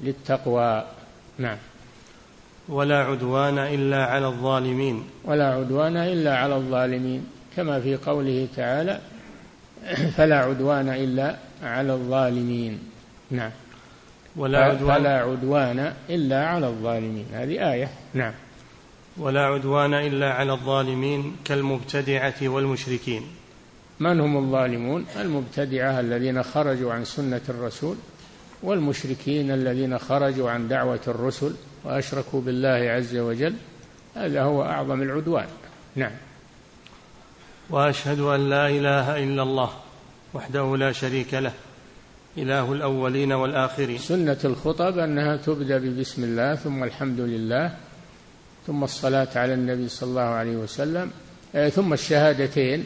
[0.02, 0.84] للتقوى.
[1.38, 1.58] نعم.
[2.68, 5.04] ولا عدوان إلا على الظالمين.
[5.24, 7.26] ولا عدوان إلا على الظالمين.
[7.56, 9.00] كما في قوله تعالى
[10.16, 12.78] فلا عدوان إلا على الظالمين
[13.30, 13.50] نعم.
[14.36, 14.98] ولا عدوان.
[14.98, 17.26] فلا عدوان إلا على الظالمين.
[17.32, 17.90] هذه آية.
[18.14, 18.32] نعم.
[19.16, 23.22] ولا عدوان إلا على الظالمين كالمبتدعة والمشركين.
[24.00, 27.96] من هم الظالمون؟ المبتدعة الذين خرجوا عن سنة الرسول
[28.62, 33.54] والمشركين الذين خرجوا عن دعوة الرسل وأشركوا بالله عز وجل.
[34.16, 35.46] هذا هو أعظم العدوان.
[35.96, 36.12] نعم.
[37.70, 39.70] وأشهد أن لا إله إلا الله
[40.34, 41.52] وحده لا شريك له
[42.38, 43.98] إله الأولين والآخرين.
[43.98, 47.74] سنة الخطب أنها تبدأ ببسم الله ثم الحمد لله
[48.66, 51.10] ثم الصلاة على النبي صلى الله عليه وسلم
[51.72, 52.84] ثم الشهادتين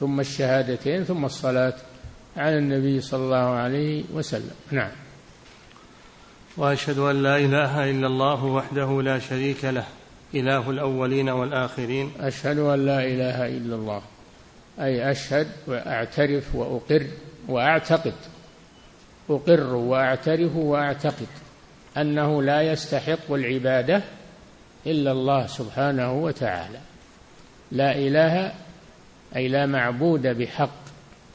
[0.00, 1.74] ثم الشهادتين ثم الصلاة
[2.36, 4.50] على النبي صلى الله عليه وسلم.
[4.70, 4.90] نعم.
[6.56, 9.84] وأشهد أن لا إله إلا الله وحده لا شريك له
[10.34, 12.12] إله الأولين والآخرين.
[12.20, 14.02] أشهد أن لا إله إلا الله
[14.80, 17.06] أي أشهد وأعترف وأقر
[17.48, 18.14] وأعتقد
[19.30, 21.26] أقر وأعترف وأعتقد
[21.96, 24.02] أنه لا يستحق العبادة
[24.86, 26.78] إلا الله سبحانه وتعالى.
[27.72, 28.52] لا إله
[29.36, 30.80] أي لا معبود بحق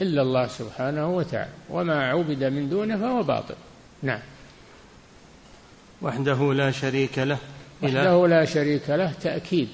[0.02, 1.50] إلا الله سبحانه وتعالى.
[1.70, 3.54] وما عبد من دونه فهو باطل.
[4.02, 4.20] نعم.
[6.02, 7.38] وحده لا شريك له.
[7.82, 9.12] وحده لا شريك له.
[9.12, 9.68] تأكيد.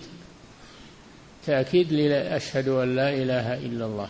[1.47, 4.09] تأكيد أشهد أن لا إله إلا الله.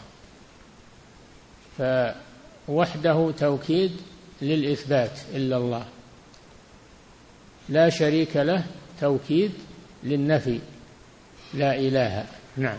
[2.67, 3.91] فوحده توكيد
[4.43, 5.85] للإثبات إلا الله.
[7.69, 8.65] لا شريك له
[9.01, 9.53] توكيد
[10.05, 10.59] للنفي.
[11.55, 12.25] لا إله.
[12.57, 12.79] نعم.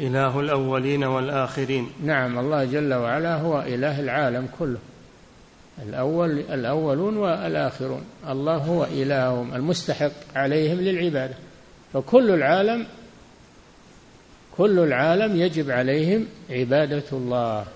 [0.00, 1.90] إله الأولين والآخرين.
[2.04, 2.38] نعم.
[2.38, 4.78] الله جل وعلا هو إله العالم كله.
[5.82, 8.04] الأول الأولون والآخرون.
[8.28, 11.34] الله هو إلههم المستحق عليهم للعبادة.
[11.92, 12.86] فكل العالم
[14.56, 17.66] كل العالم يجب عليهم عبادة الله.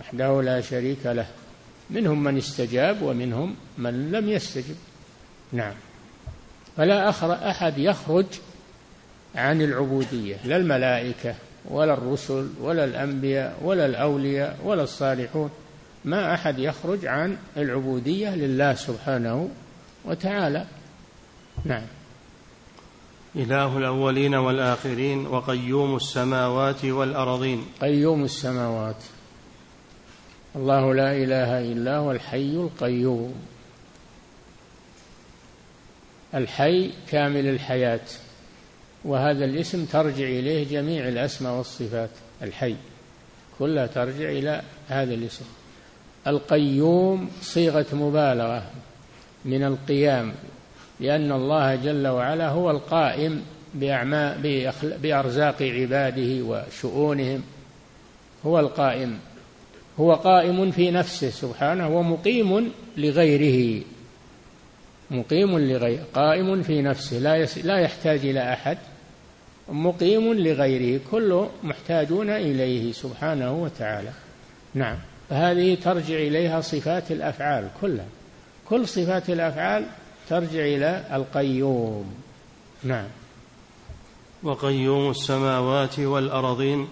[0.00, 1.26] وحده لا شريك له.
[1.90, 4.76] منهم من استجاب ومنهم من لم يستجب.
[5.52, 5.74] نعم.
[6.76, 7.10] فلا
[7.50, 8.26] أحد يخرج
[9.34, 10.36] عن العبودية.
[10.44, 11.34] لا الملائكة
[11.64, 15.50] ولا الرسل ولا الأنبياء ولا الأولياء ولا الصالحون.
[16.04, 19.48] ما أحد يخرج عن العبودية لله سبحانه
[20.04, 20.66] وتعالى.
[21.64, 21.86] نعم.
[23.36, 27.64] إله الأولين والآخرين وقيوم السماوات والأرضين.
[27.80, 28.96] قيوم السماوات.
[30.58, 33.34] الله لا إله إلا هو الحي القيوم.
[36.34, 38.00] الحي كامل الحياة
[39.04, 42.10] وهذا الاسم ترجع إليه جميع الأسماء والصفات.
[42.42, 42.76] الحي
[43.58, 45.44] كلها ترجع إلى هذا الاسم.
[46.26, 48.62] القيوم صيغة مبالغة
[49.44, 50.32] من القيام
[51.00, 53.42] لأن الله جل وعلا هو القائم
[55.02, 57.42] بأرزاق عباده وشؤونهم.
[58.46, 59.18] هو القائم
[60.00, 63.82] هو قائم في نفسه سبحانه ومقيم لغيره.
[65.10, 68.78] مقيم لغيره قائم في نفسه لا لا يحتاج إلى أحد.
[69.68, 74.10] مقيم لغيره كل محتاجون إليه سبحانه وتعالى.
[74.74, 74.96] نعم.
[75.30, 78.06] فهذه ترجع إليها صفات الأفعال كلها.
[78.68, 79.86] كل صفات الأفعال
[80.28, 82.14] ترجع إلى القيوم.
[82.84, 83.08] نعم.
[84.42, 86.88] وقيوم السماوات والأرضين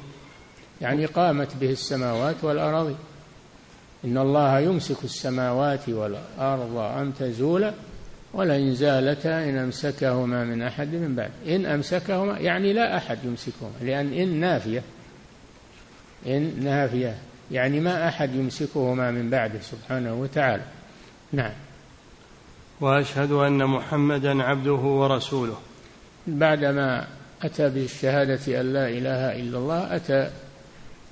[0.81, 2.97] يعني قامت به السماوات والأراضين
[4.05, 7.73] إن الله يمسك السماوات والأرض أن تزولا
[8.35, 11.31] ولئن زالتا إن أمسكهما من أحد من بعد.
[11.47, 14.83] إن أمسكهما يعني لا أحد يمسكهما لأن إن نافية
[16.27, 17.15] إن نافية
[17.51, 20.63] يعني ما أحد يمسكهما من بعده سبحانه وتعالى.
[21.33, 21.53] نعم.
[22.81, 25.57] وأشهد أن محمدا عبده ورسوله.
[26.27, 27.07] بعدما
[27.43, 30.31] أتى بالشهادة أن لا إله إلا الله أتى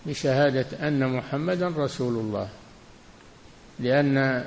[0.07, 2.49] بشهادة أن محمدا رسول الله.
[3.81, 4.45] لأن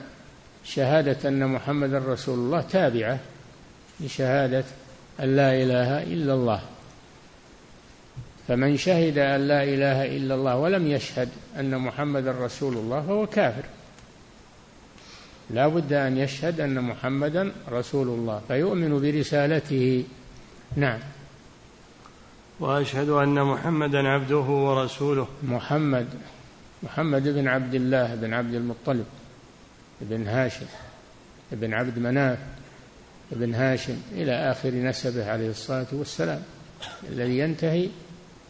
[0.64, 3.20] شهادة أن محمدا رسول الله تابعة
[3.99, 4.64] لشهادة
[5.20, 6.62] أن لا إله إلا الله.
[8.47, 11.30] فمن شهد أن لا إله إلا الله ولم يشهد
[11.60, 13.64] أن محمدا رسول الله فهو كافر.
[15.49, 20.03] لا بد أن يشهد أن محمدا رسول الله فيؤمن برسالته.
[20.76, 20.99] نعم.
[22.60, 25.28] وأشهد أن محمدا عبده ورسوله.
[25.43, 26.08] محمد
[26.84, 29.05] محمد بن عبد الله بن عبد المطلب
[30.01, 30.66] بن هاشم
[31.51, 32.39] بن عبد مناف
[33.32, 36.41] بن هاشم إلى آخر نسبه عليه الصلاة والسلام
[37.10, 37.89] الذي ينتهي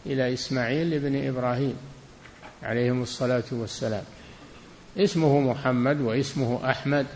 [0.06, 1.76] إلى إسماعيل بن إبراهيم
[2.62, 4.04] عليهم الصلاة والسلام.
[4.96, 7.06] اسمه محمد واسمه أحمد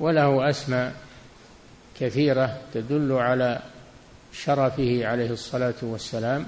[0.00, 0.94] وله أسماء
[2.00, 3.62] كثيرة تدل على
[4.32, 6.46] شرفه عليه الصلاة والسلام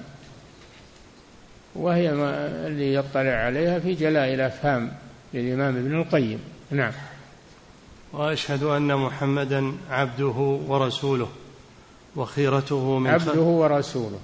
[1.75, 4.93] وهي ما اللي يطلع عليها في جلاء الأفهام
[5.35, 6.39] للإمام ابن القيم.
[6.71, 6.93] نعم.
[8.13, 11.29] وأشهد أن محمدا عبده ورسوله
[12.17, 14.19] وخيرته من عبده ورسوله.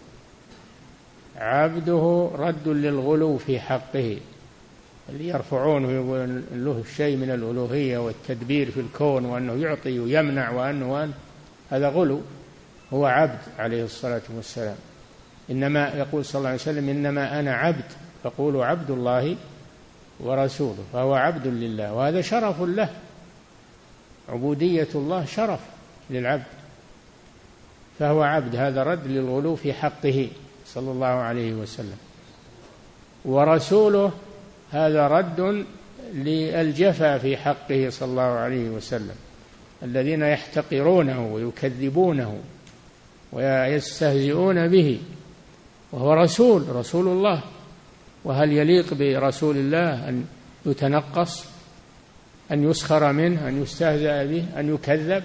[1.36, 4.18] عبده رد للغلو في حقه.
[5.08, 11.12] اللي يرفعونه يقول له شيء من الألوهية والتدبير في الكون وأنه يعطي ويمنع وأنه, وأنه
[11.70, 12.20] هذا غلو.
[12.92, 14.76] هو عبد عليه الصلاة والسلام.
[15.50, 17.84] إنما يقول صلى الله عليه وسلم إنما أنا عبد
[18.24, 19.36] فقولوا عبد الله
[20.20, 22.88] ورسوله فهو عبد لله وهذا شرف له.
[24.28, 25.60] عبودية الله شرف
[26.10, 26.44] للعبد
[27.98, 30.28] فهو عبد هذا رد للغلو في حقه
[30.66, 31.98] صلى الله عليه وسلم.
[33.24, 34.12] ورسوله
[34.72, 35.64] هذا رد
[36.14, 39.14] للجفا في حقه صلى الله عليه وسلم
[39.82, 42.38] الذين يحتقرونه ويكذبونه.
[43.36, 45.00] ويستهزئون به
[45.92, 47.42] وهو رسول رسول الله.
[48.24, 50.24] وهل يليق برسول الله أن
[50.66, 51.44] يتنقص
[52.52, 55.24] أن يسخر منه أن يستهزأ به أن يكذب؟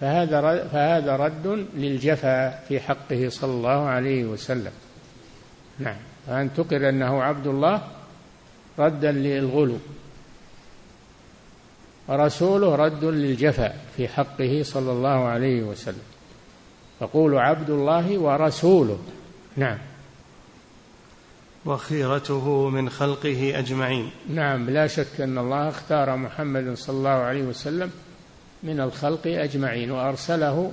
[0.00, 4.72] فهذا فهذا رد للجفا في حقه صلى الله عليه وسلم.
[5.78, 5.96] نعم.
[6.26, 7.82] فأن تقر أنه عبد الله
[8.78, 9.78] ردا للغلو.
[12.08, 16.11] ورسوله رد للجفا في حقه صلى الله عليه وسلم.
[17.02, 18.98] فقولوا عبد الله ورسوله.
[19.56, 19.78] نعم.
[21.66, 24.10] وخيرته من خلقه أجمعين.
[24.30, 27.90] نعم لا شك أن الله اختار محمد صلى الله عليه وسلم
[28.62, 30.72] من الخلق أجمعين وأرسله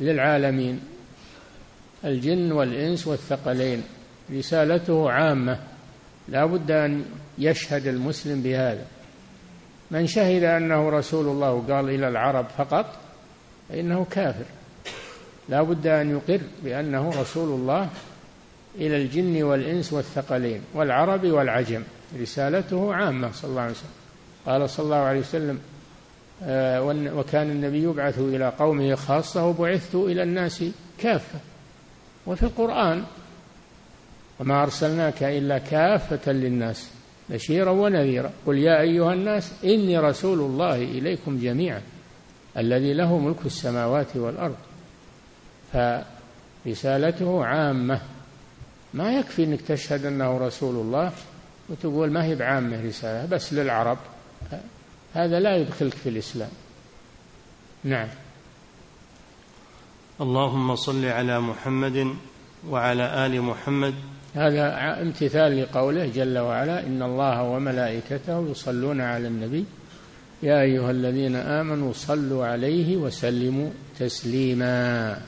[0.00, 0.80] للعالمين
[2.04, 3.82] الجن والإنس والثقلين.
[4.32, 5.58] رسالته عامة.
[6.28, 7.04] لا بد أن
[7.38, 8.86] يشهد المسلم بهذا.
[9.90, 12.86] من شهد أنه رسول الله وقال إلى العرب فقط
[13.68, 14.44] فإنه كافر.
[15.48, 17.88] لا بد أن يقر بأنه رسول الله
[18.74, 21.82] إلى الجن والإنس والثقلين والعرب والعجم
[22.20, 23.90] رسالته عامة صلى الله عليه وسلم.
[24.46, 25.58] قال صلى الله عليه وسلم
[26.42, 26.82] آه،
[27.16, 30.64] وكان النبي يبعث إلى قومه خاصة وبعثت إلى الناس
[30.98, 31.38] كافة.
[32.26, 33.04] وفي القرآن
[34.40, 36.90] وما أرسلناك إلا كافة للناس
[37.28, 38.30] بشيرا ونذيرا.
[38.46, 41.82] قل يا أيها الناس إني رسول الله إليكم جميعا
[42.56, 44.56] الذي له ملك السماوات والأرض.
[45.72, 48.00] فرسالته عامة.
[48.94, 51.12] ما يكفي إنك تشهد أنه رسول الله
[51.68, 53.98] وتقول ما هي بعامة رسالة بس للعرب.
[55.14, 56.50] هذا لا يدخلك في الإسلام.
[57.84, 58.08] نعم.
[60.20, 62.14] اللهم صل على محمد
[62.68, 63.94] وعلى آل محمد.
[64.34, 69.64] هذا امتثال لقوله جل وعلا إن الله وملائكته يصلون على النبي.
[70.42, 75.18] يا أيها الذين آمنوا صلوا عليه وسلموا تسليما.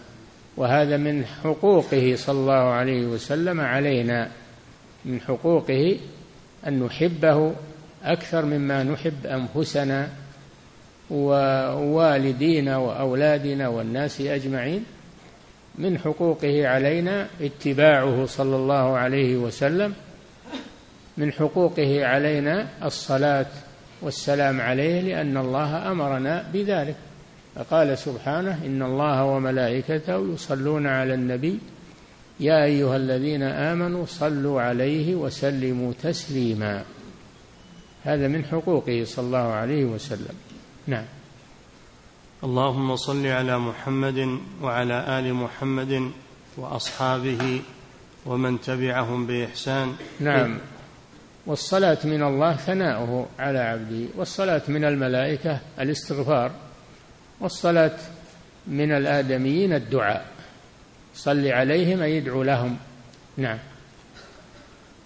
[0.57, 4.31] وهذا من حقوقه صلى الله عليه وسلم علينا
[5.05, 5.99] من حقوقه
[6.67, 7.55] أن نحبه
[8.05, 10.09] أكثر مما نحب أنفسنا
[11.11, 14.85] ووالدينا وأولادنا والناس أجمعين.
[15.79, 19.95] من حقوقه علينا اتباعه صلى الله عليه وسلم.
[21.17, 23.47] من حقوقه علينا الصلاة
[24.03, 26.97] والسلام عليه لأن الله أمرنا بذلك.
[27.55, 31.59] فقال سبحانه إن الله وملائكته يصلون على النبي
[32.41, 36.85] يا أيها الذين آمنوا صلوا عليه وسلموا تسليما.
[38.05, 40.35] هذا من حقوقه صلى الله عليه وسلم.
[40.87, 41.05] نعم.
[42.45, 46.11] اللهم صل على محمد وعلى آل محمد
[46.57, 47.63] وأصحابه
[48.27, 49.93] ومن تبعهم بإحسان.
[50.21, 50.59] نعم.
[51.47, 56.64] والصلاة من الله ثناؤه على عبده والصلاة من الملائكة الاستغفار.
[57.41, 57.99] والصلاة
[58.67, 60.27] من الآدميين الدعاء.
[61.15, 62.77] صل عليهم أي يدعو لهم.
[63.37, 63.59] نعم.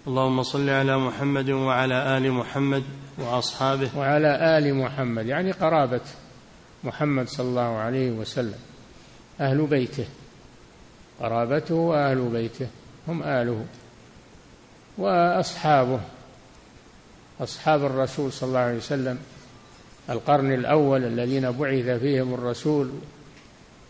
[0.07, 2.83] اللهم صل على محمد وعلى آل محمد
[3.17, 3.97] وأصحابه.
[3.97, 6.01] وعلى آل محمد يعني قرابة
[6.83, 8.59] محمد صلى الله عليه وسلم.
[9.41, 10.05] أهل بيته.
[11.19, 12.67] قرابته وأهل بيته.
[13.07, 13.65] هم آله.
[14.97, 15.99] وأصحابه.
[17.41, 19.19] أصحاب الرسول صلى الله عليه وسلم.
[20.09, 22.91] القرن الأول الذين بعث فيهم الرسول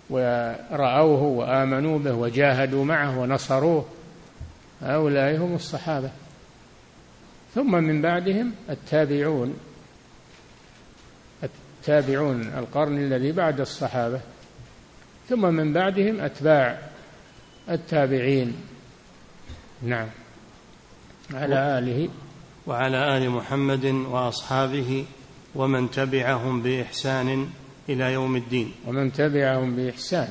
[0.09, 3.86] ورأوه وآمنوا به وجاهدوا معه ونصروه
[4.82, 6.09] هؤلاء هم الصحابة.
[7.55, 9.57] ثم من بعدهم التابعون
[11.43, 14.20] التابعون القرن الذي بعد الصحابة.
[15.30, 16.80] ثم من بعدهم أتباع
[17.70, 18.55] التابعين.
[19.82, 20.07] نعم.
[21.34, 22.09] على آله.
[22.67, 25.05] وعلى آل محمد وأصحابه
[25.56, 27.50] ومن تبعهم بإحسان
[27.89, 28.72] إلى يوم الدين.
[28.88, 30.28] ومن تبعهم بإحسان.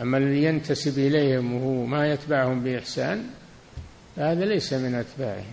[0.00, 3.26] أما الذي ينتسب إليهم وهو ما يتبعهم بإحسان
[4.16, 5.44] فهذا ليس من أتباعه.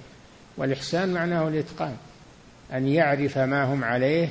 [0.58, 1.96] والإحسان معناه الإتقان
[2.74, 4.30] أن يعرف ما هم عليه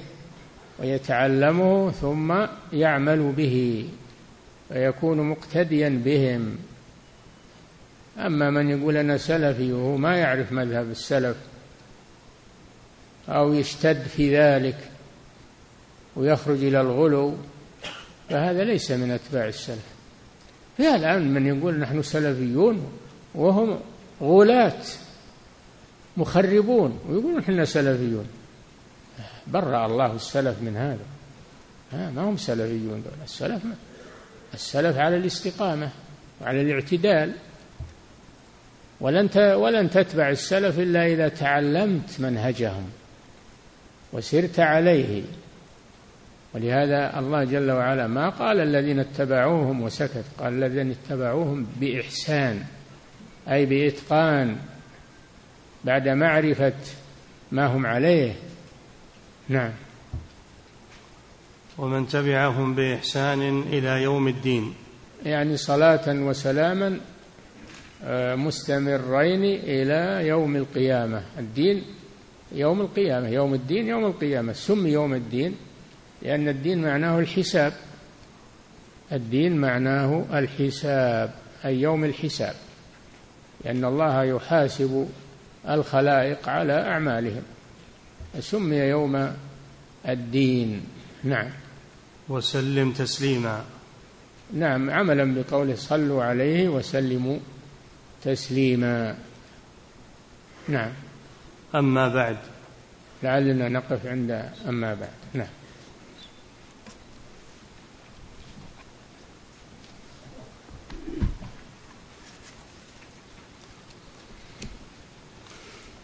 [0.79, 3.89] ويتعلمه ثم يعمل به
[4.69, 6.57] فيكون مقتديا بهم.
[8.19, 11.37] أما من يقول أنا سلفي وهو ما يعرف مذهب السلف
[13.29, 14.91] أو يشتد في ذلك
[16.17, 17.35] ويخرج إلى الغلو
[18.31, 19.85] فهذا ليس من أتباع السلف.
[20.77, 22.93] في الآن من يقول نحن سلفيون
[23.35, 23.81] وهم
[24.23, 24.83] غلاة
[26.17, 28.27] مخربون ويقولون إحنا سلفيون.
[29.47, 31.05] برأ الله السلف من هذا.
[32.11, 33.13] ما هم سلفيون دول.
[33.25, 33.75] السلف ما؟
[34.55, 35.91] السلف على الاستقامة
[36.41, 37.33] وعلى الاعتدال.
[39.01, 42.91] ولن ولن تتبع السلف إلا إذا تعلمت منهجهم.
[44.13, 45.23] وسرت عليه.
[46.55, 52.63] ولهذا الله جل وعلا ما قال الذين اتبعوهم وسكت قال الذين اتبعوهم بإحسان
[53.49, 54.57] أي بإتقان
[55.85, 56.75] بعد معرفة
[57.53, 58.33] ما هم عليه.
[59.49, 59.73] نعم.
[61.79, 64.75] ومن تبعهم بإحسان إلى يوم الدين.
[65.25, 67.01] يعني صلاة وسلاما
[68.05, 71.23] آه، مستمرين إلى يوم القيامة.
[71.39, 71.83] الدين
[72.53, 74.53] يوم القيامة يوم الدين يوم القيامة.
[74.53, 75.57] سمي يوم الدين
[76.23, 77.73] لأن الدين معناه الحساب.
[79.13, 81.35] الدين معناه الحساب
[81.65, 82.55] أي يوم الحساب.
[83.65, 85.09] لأن الله يحاسب
[85.69, 87.43] الخلائق على أعمالهم.
[88.41, 89.33] سمي يوم
[90.09, 90.81] الدين.
[91.25, 91.51] نعم.
[92.29, 93.65] وسلم تسليما.
[94.55, 97.39] نعم عملا بقوله صلوا عليه وسلموا
[98.23, 99.17] تسليما.
[100.69, 100.93] نعم.
[101.75, 102.37] أما بعد.
[103.23, 105.09] لعلنا نقف عند أما بعد.
[105.35, 105.49] نعم.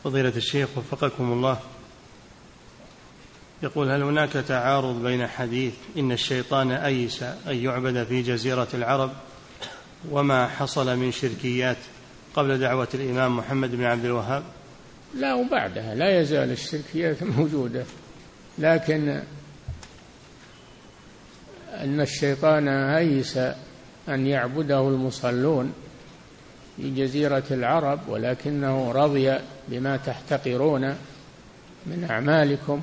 [0.04, 1.60] فضيلة الشيخ وفقكم الله.
[3.62, 9.12] يقول هل هناك تعارض بين حديث إن الشيطان أيس أن يعبد في جزيرة العرب
[10.10, 11.76] وما حصل من شركيات
[12.34, 14.42] قبل دعوة الإمام محمد بن عبد الوهاب؟
[15.14, 17.84] لا وبعدها لا يزال الشركيات موجودة.
[18.58, 19.20] لكن
[21.74, 23.38] أن الشيطان أيس
[24.08, 25.72] أن يعبده المصلون
[26.76, 29.38] في جزيرة العرب ولكنه رضي
[29.68, 30.96] بما تحتقرون
[31.86, 32.82] من أعمالكم.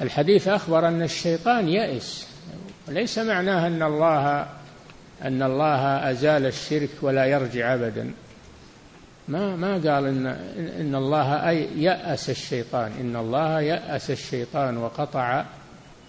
[0.00, 2.26] الحديث أخبر أن الشيطان يئس.
[2.88, 4.46] وليس معناه أن الله
[5.22, 8.10] أن الله أزال الشرك ولا يرجع أبدا.
[9.28, 10.26] ما ما قال إن
[10.80, 12.92] إن الله أي يأس الشيطان.
[13.00, 15.44] إن الله يأس الشيطان وقطع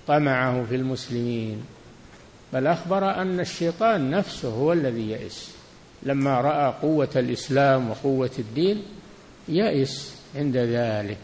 [0.07, 1.65] طمعه في المسلمين.
[2.53, 5.51] بل أخبر أن الشيطان نفسه هو الذي يئس
[6.03, 8.83] لما رأى قوة الإسلام وقوة الدين
[9.47, 11.17] يئس عند ذلك.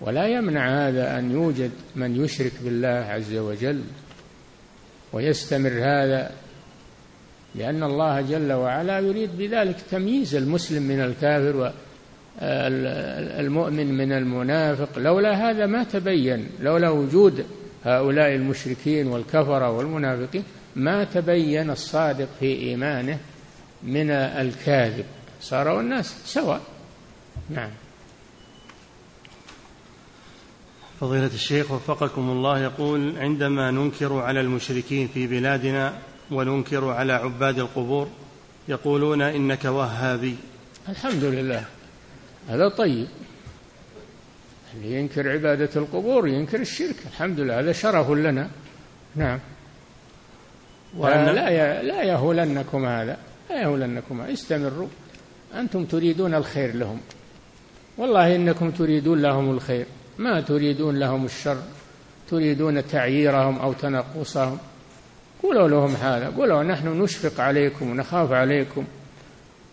[0.00, 3.82] ولا يمنع هذا أن يوجد من يشرك بالله عز وجل
[5.12, 6.30] ويستمر هذا
[7.54, 11.72] لأن الله جل وعلا يريد بذلك تمييز المسلم من الكافر
[13.40, 14.98] المؤمن من المنافق.
[14.98, 17.46] لولا هذا ما تبين لولا وجود
[17.84, 20.44] هؤلاء المشركين والكفرة والمنافقين
[20.76, 23.18] ما تبين الصادق في إيمانه
[23.82, 25.04] من الكاذب.
[25.40, 26.60] صاروا الناس سواء.
[27.50, 27.70] نعم.
[31.00, 35.92] فضيلة الشيخ وفقكم الله يقول عندما ننكر على المشركين في بلادنا
[36.30, 38.08] وننكر على عباد القبور
[38.68, 40.36] يقولون إنك وهابي.
[40.88, 41.64] الحمد لله.
[42.48, 43.06] هذا طيب.
[44.74, 46.96] اللي ينكر عبادة القبور ينكر الشرك.
[47.06, 47.60] الحمد لله.
[47.60, 48.50] هذا شرف لنا.
[49.16, 49.40] نعم.
[50.96, 53.16] وأن لا لا يهولنكم هذا.
[53.50, 54.32] لا يهولنكم هذا.
[54.32, 54.88] استمروا.
[55.54, 57.00] أنتم تريدون الخير لهم.
[57.98, 59.86] والله إنكم تريدون لهم الخير.
[60.18, 61.62] ما تريدون لهم الشر.
[62.30, 64.58] تريدون تعييرهم أو تنقصهم.
[65.44, 68.84] قولوا لهم هذا قولوا نحن نشفق عليكم ونخاف عليكم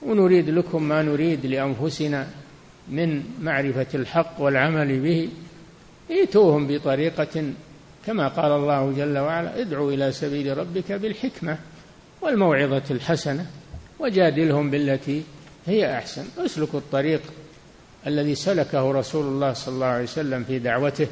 [0.01, 2.27] ونريد لكم ما نريد لأنفسنا
[2.89, 5.29] من معرفة الحق والعمل به.
[6.11, 7.53] ائتوهم بطريقة
[8.05, 11.57] كما قال الله جل وعلا ادعوا إلى سبيل ربك بالحكمة
[12.21, 13.45] والموعظة الحسنة
[13.99, 15.23] وجادلهم بالتي
[15.65, 16.25] هي أحسن.
[16.37, 17.21] اسلكوا الطريق
[18.07, 21.07] الذي سلكه رسول الله صلى الله عليه وسلم في دعوته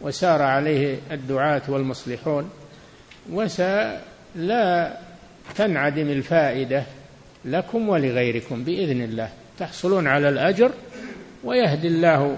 [0.00, 2.50] وسار عليه الدعاة والمصلحون.
[3.30, 4.96] ولا
[5.56, 6.84] تنعدم الفائدة
[7.44, 9.30] لكم ولغيركم بإذن الله.
[9.58, 10.72] تحصلون على الأجر
[11.44, 12.36] ويهدي الله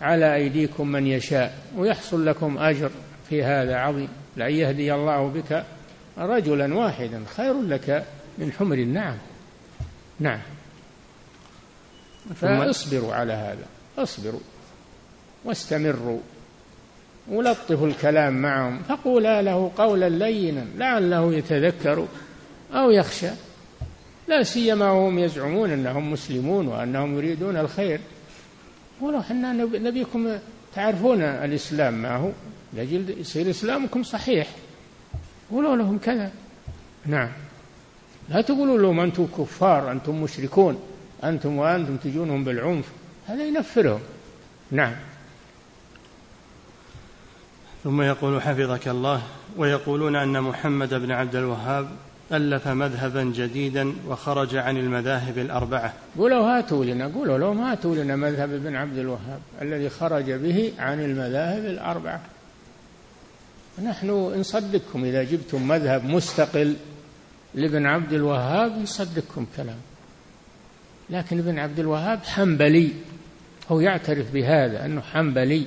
[0.00, 2.90] على أيديكم من يشاء ويحصل لكم أجر
[3.28, 4.08] في هذا عظيم.
[4.36, 5.64] لأن يهدي الله بك
[6.18, 8.04] رجلا واحدا خير لك
[8.38, 9.16] من حمر النعم.
[10.20, 10.40] نعم.
[12.34, 13.66] فاصبروا على هذا
[13.98, 14.40] اصبروا
[15.44, 16.20] واستمروا.
[17.28, 18.82] ولطفوا الكلام معهم.
[18.88, 22.06] فقولا له قولا لينا لعله يتذكر
[22.72, 23.30] أو يخشى.
[24.28, 28.00] لا سيما وهم يزعمون أنهم مسلمون وأنهم يريدون الخير.
[29.00, 30.38] ولو إحنا نبيكم
[30.74, 32.30] تعرفون الإسلام ما هو
[33.18, 34.48] يصير إسلامكم صحيح.
[35.50, 36.30] قولوا لهم كذا.
[37.06, 37.28] نعم.
[38.28, 40.80] لا تقولوا لهم أنتم كفار أنتم مشركون
[41.24, 42.84] أنتم وأنتم تجونهم بالعنف.
[43.26, 44.00] هذا ينفرهم.
[44.70, 44.94] نعم.
[47.84, 49.22] ثم يقول حفظك الله
[49.56, 51.88] ويقولون أن محمد بن عبد الوهاب
[52.32, 55.92] ألف مذهبا جديدا وخرج عن المذاهب الأربعة.
[56.18, 61.00] قولوا هاتوا لنا قولوا لهم هاتوا لنا مذهب ابن عبد الوهاب الذي خرج به عن
[61.00, 62.20] المذاهب الأربعة.
[63.84, 66.76] نحن نصدقكم إذا جبتم مذهب مستقل
[67.54, 69.78] لابن عبد الوهاب نصدقكم كلام.
[71.10, 72.92] لكن ابن عبد الوهاب حنبلي
[73.68, 75.66] هو يعترف بهذا أنه حنبلي.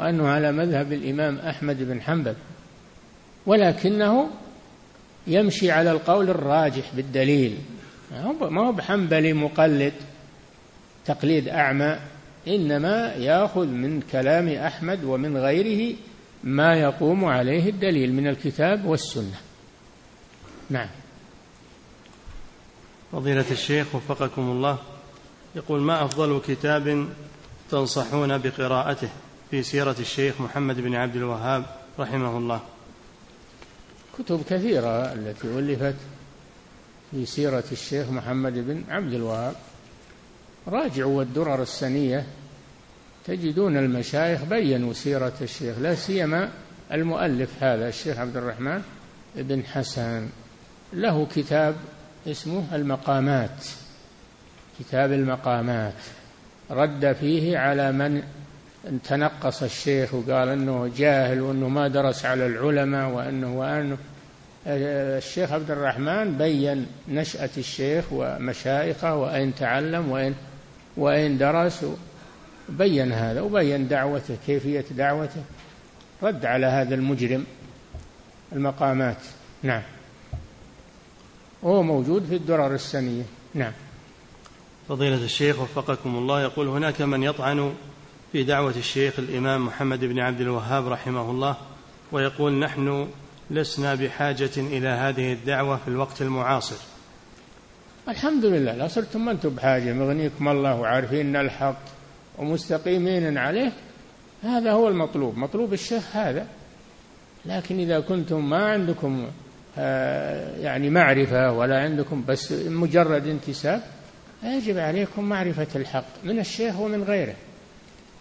[0.00, 2.34] وأنه على مذهب الإمام أحمد بن حنبل
[3.46, 4.30] ولكنه
[5.26, 7.58] يمشي على القول الراجح بالدليل.
[8.50, 9.92] ما هو بحنبلي مقلد
[11.04, 11.98] تقليد أعمى
[12.48, 15.96] إنما يأخذ من كلام أحمد ومن غيره
[16.44, 19.40] ما يقوم عليه الدليل من الكتاب والسنة.
[20.70, 20.88] نعم.
[23.12, 24.78] فضيلة الشيخ وفقكم الله
[25.56, 27.08] يقول ما أفضل كتاب
[27.70, 29.08] تنصحون بقراءته؟
[29.50, 31.64] في سيرة الشيخ محمد بن عبد الوهاب
[31.98, 32.60] رحمه الله.
[34.18, 35.96] كتب كثيرة التي ألفت
[37.10, 39.54] في سيرة الشيخ محمد بن عبد الوهاب.
[40.68, 42.26] راجعوا الدرر السنية
[43.26, 46.50] تجدون المشايخ بينوا سيرة الشيخ لا سيما
[46.92, 48.82] المؤلف هذا الشيخ عبد الرحمن
[49.36, 50.28] بن حسن.
[50.92, 51.76] له كتاب
[52.26, 53.66] اسمه المقامات
[54.80, 55.94] كتاب المقامات.
[56.70, 58.22] رد فيه على من
[59.04, 63.98] تنقص الشيخ وقال إنه جاهل وإنه ما درس على العلماء وإنه وأنه.
[64.66, 70.34] الشيخ عبد الرحمن بين نشأة الشيخ ومشايخه وأين تعلم وأين
[70.96, 71.84] وأين درس
[72.68, 75.42] بين هذا وبين دعوته كيفية دعوته.
[76.22, 77.44] رد على هذا المجرم
[78.52, 79.16] المقامات.
[79.62, 79.82] نعم.
[81.62, 83.24] وهو موجود في الدرر السنية.
[83.54, 83.72] نعم.
[84.88, 87.74] فضيلة الشيخ وفقكم الله يقول هناك من يطعن
[88.32, 91.56] في دعوة الشيخ الإمام محمد بن عبد الوهاب رحمه الله
[92.12, 93.08] ويقول نحن
[93.50, 96.76] لسنا بحاجة إلى هذه الدعوة في الوقت المعاصر.
[98.08, 101.80] الحمد لله لا صرتم أنتم بحاجة مغنيكم الله وعارفين الحق
[102.38, 103.72] ومستقيمين عليه
[104.42, 106.46] هذا هو المطلوب مطلوب الشيخ هذا.
[107.46, 109.26] لكن إذا كنتم ما عندكم
[109.78, 113.82] آه، يعني معرفة ولا عندكم بس مجرد انتساب
[114.44, 117.34] يجب عليكم معرفة الحق من الشيخ ومن غيره.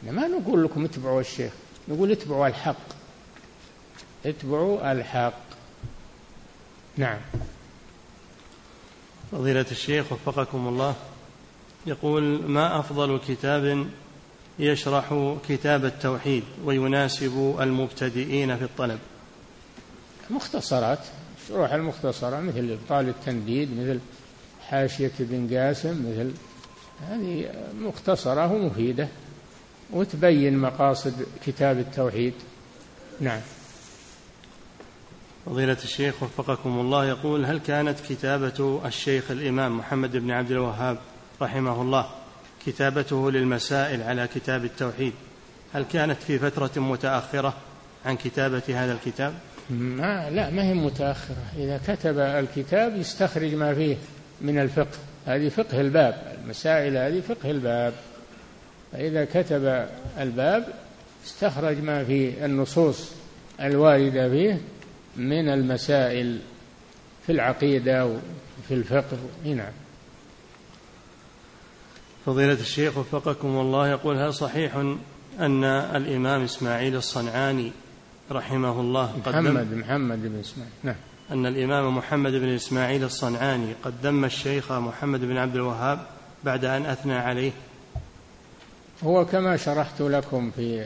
[0.04, 1.54] ما نقول لكم اتبعوا الشيخ
[1.88, 2.76] نقول اتبعوا الحق.
[4.26, 5.42] اتبعوا الحق.
[6.98, 7.20] نعم.
[9.32, 10.96] فضيلة الشيخ وفقكم الله
[11.86, 13.88] يقول ما أفضل كتاب
[14.60, 19.00] يشرح كتاب التوحيد ويناسب المبتدئين في الطلب؟
[20.30, 21.00] مختصرات
[21.48, 24.00] شروح المختصرة مثل إبطال التنديد مثل
[24.68, 26.32] حاشية ابن قاسم مثل
[27.08, 29.08] هذه مختصرة ومفيدة.
[29.94, 31.14] وتبين مقاصد
[31.46, 32.34] كتاب التوحيد.
[33.20, 33.42] نعم.
[35.46, 40.98] فضيلة الشيخ وفقكم الله يقول هل كانت كتابة الشيخ الإمام محمد بن عبد الوهاب
[41.42, 42.10] رحمه الله
[42.66, 45.14] كتابته للمسائل على كتاب التوحيد
[45.74, 47.54] هل كانت في فترة متأخرة
[48.06, 49.34] عن كتابة هذا الكتاب؟
[49.70, 51.44] ما لا ما هي متأخرة.
[51.58, 53.98] إذا كتب الكتاب يستخرج ما فيه
[54.42, 54.98] من الفقه.
[55.26, 56.38] هذه فقه الباب.
[56.44, 57.94] المسائل هذه فقه الباب.
[58.92, 59.88] فإذا كتب
[60.20, 60.74] الباب
[61.26, 63.12] استخرج ما في النصوص
[63.62, 64.62] الواردة فيه
[65.18, 66.40] من المسائل
[67.26, 69.18] في العقيدة وفي الفقه.
[69.46, 69.72] نعم.
[72.26, 74.76] فضيلة الشيخ وفقكم الله يقول هل صحيح
[75.40, 77.72] أن الإمام إسماعيل الصنعاني
[78.32, 80.74] رحمه الله محمد محمد بن إسماعيل.
[80.84, 80.96] نعم.
[81.32, 86.00] أن الإمام محمد بن إسماعيل الصنعاني قد ذم الشيخ محمد بن عبد الوهاب
[86.44, 87.52] بعد أن أثنى عليه
[89.04, 90.86] هو كما شرحت لكم في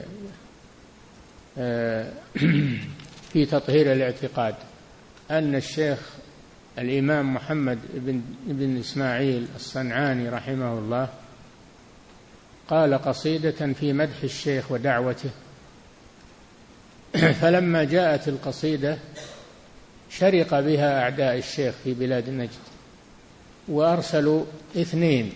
[1.57, 2.11] آه،
[3.33, 4.55] في تطهير الاعتقاد
[5.31, 5.99] أن الشيخ
[6.77, 11.09] الإمام محمد بن, بن إسماعيل الصنعاني رحمه الله
[12.67, 15.29] قال قصيدة في مدح الشيخ ودعوته.
[17.41, 18.97] فلما جاءت القصيدة
[20.09, 22.49] شرق بها أعداء الشيخ في بلاد نجد
[23.67, 24.45] وأرسلوا
[24.77, 25.33] اثنين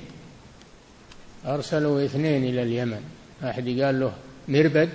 [1.48, 3.02] أرسلوا اثنين إلى اليمن.
[3.44, 4.14] أحد قال له
[4.48, 4.90] مربد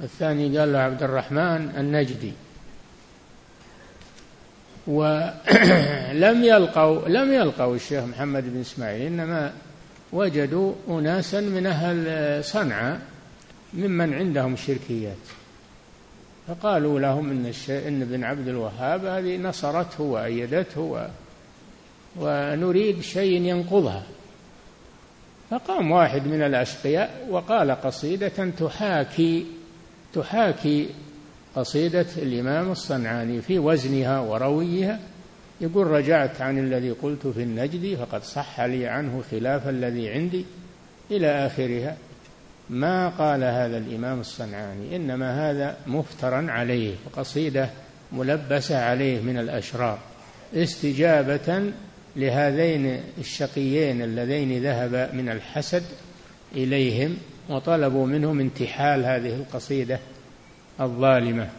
[0.00, 2.32] الثاني قال له عبد الرحمن النجدي.
[4.86, 9.52] ولم يلقوا لم يلقوا الشيخ محمد بن إسماعيل إنما
[10.12, 13.00] وجدوا اناسا من أهل صنعاء
[13.74, 15.16] ممن عندهم شركيات.
[16.48, 21.08] فقالوا لهم إن إن ابن عبد الوهاب هذه نصرته وأيدته
[22.16, 24.02] ونريد شيء ينقضها.
[25.50, 29.46] فقام واحد من الأشقياء وقال قصيدة تحاكي
[30.12, 30.88] تحاكي
[31.56, 35.00] قصيدة الإمام الصنعاني في وزنها ورويها.
[35.60, 40.44] يقول رجعت عن الذي قلت في النجد فقد صح لي عنه خلاف الذي عندي
[41.10, 41.96] إلى آخرها.
[42.70, 47.70] ما قال هذا الإمام الصنعاني؟ إنما هذا مفترا عليه قصيدة
[48.12, 49.98] ملبسة عليه من الأشرار
[50.54, 51.72] استجابة
[52.16, 55.82] لهذين الشقيين اللذين ذهب من الحسد
[56.52, 57.16] إليهم
[57.48, 59.98] وطلبوا منهم انتحال هذه القصيدة
[60.80, 61.50] الظالمة.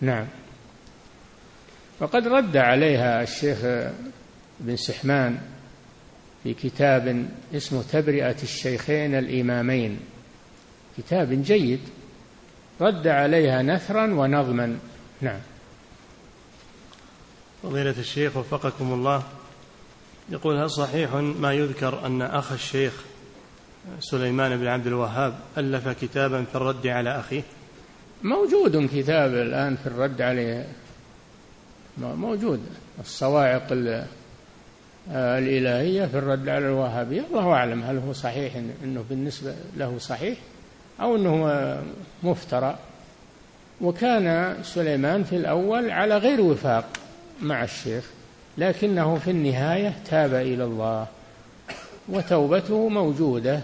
[0.00, 0.26] نعم.
[2.00, 3.58] وقد رد عليها الشيخ
[4.60, 5.38] بن سحمان
[6.42, 10.00] في كتاب اسمه تبرئة الشيخين الإمامين.
[10.98, 11.80] كتاب جيد.
[12.80, 14.78] رد عليها نثرا ونظما.
[15.20, 15.40] نعم.
[17.62, 19.22] فضيلة الشيخ وفقكم الله.
[20.30, 23.04] يقول هل صحيح ما يذكر أن أخ الشيخ
[24.00, 27.42] سليمان بن عبد الوهاب ألف كتابا في الرد على أخيه؟
[28.22, 30.66] موجود كتاب الآن في الرد عليه.
[31.98, 32.60] موجود.
[33.00, 33.66] الصواعق
[35.10, 37.22] الإلهية في الرد على الوهابية.
[37.30, 40.38] الله أعلم هل هو صحيح أنه بالنسبة له صحيح
[41.00, 41.82] أو أنه
[42.22, 42.78] مفترى.
[43.80, 46.88] وكان سليمان في الأول على غير وفاق.
[47.42, 48.04] مع الشيخ
[48.58, 51.06] لكنه في النهاية تاب إلى الله
[52.08, 53.60] وتوبته موجودة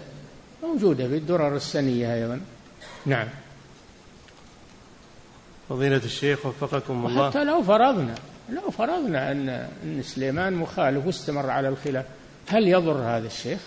[0.63, 2.41] موجودة في الدرر السنية أيضا
[3.07, 3.29] نعم
[5.69, 8.15] فضيلة الشيخ وفقكم الله حتى لو فرضنا
[8.51, 12.05] لو فرضنا أن أن سليمان مخالف واستمر على الخلاف
[12.49, 13.61] هل يضر هذا الشيخ؟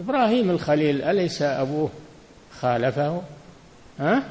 [0.00, 1.90] إبراهيم الخليل أليس أبوه
[2.60, 3.22] خالفه؟
[3.98, 4.22] ها؟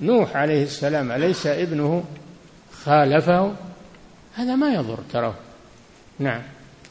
[0.00, 2.04] نوح عليه السلام أليس ابنه
[2.84, 3.54] خالفه؟
[4.34, 5.34] هذا ما يضر ترى
[6.18, 6.42] نعم.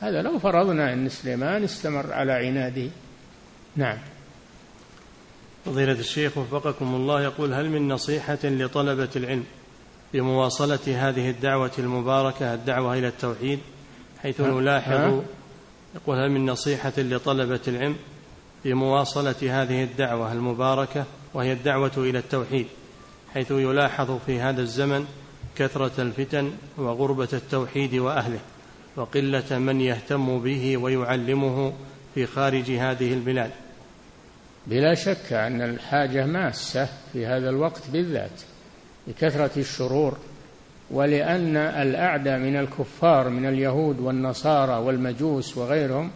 [0.02, 2.90] هذا لو فرضنا أن سليمان استمر على عناده.
[3.76, 3.98] نعم.
[5.66, 9.44] فضيلة الشيخ وفقكم الله يقول هل من نصيحة لطلبة العلم
[10.14, 13.60] بمواصلة هذه الدعوة المباركة الدعوة إلى التوحيد
[14.22, 15.22] حيث نلاحظ
[15.96, 17.96] يقول هل من نصيحة لطلبة العلم
[18.66, 22.68] بمواصلة هذه الدعوة المباركة وهي الدعوة إلى التوحيد
[23.34, 25.06] حيث يلاحظ في هذا الزمن
[25.58, 28.40] كثرة الفتن وغربة التوحيد وأهله
[28.96, 31.74] وقلة من يهتم به ويعلمه
[32.16, 33.52] في خارج هذه البلاد.
[34.68, 38.42] بلا شك أن الحاجة ماسة في هذا الوقت بالذات
[39.08, 40.18] لكثرة الشرور
[40.92, 46.12] ولأن الأعدى من الكفار من اليهود والنصارى والمجوس وغيرهم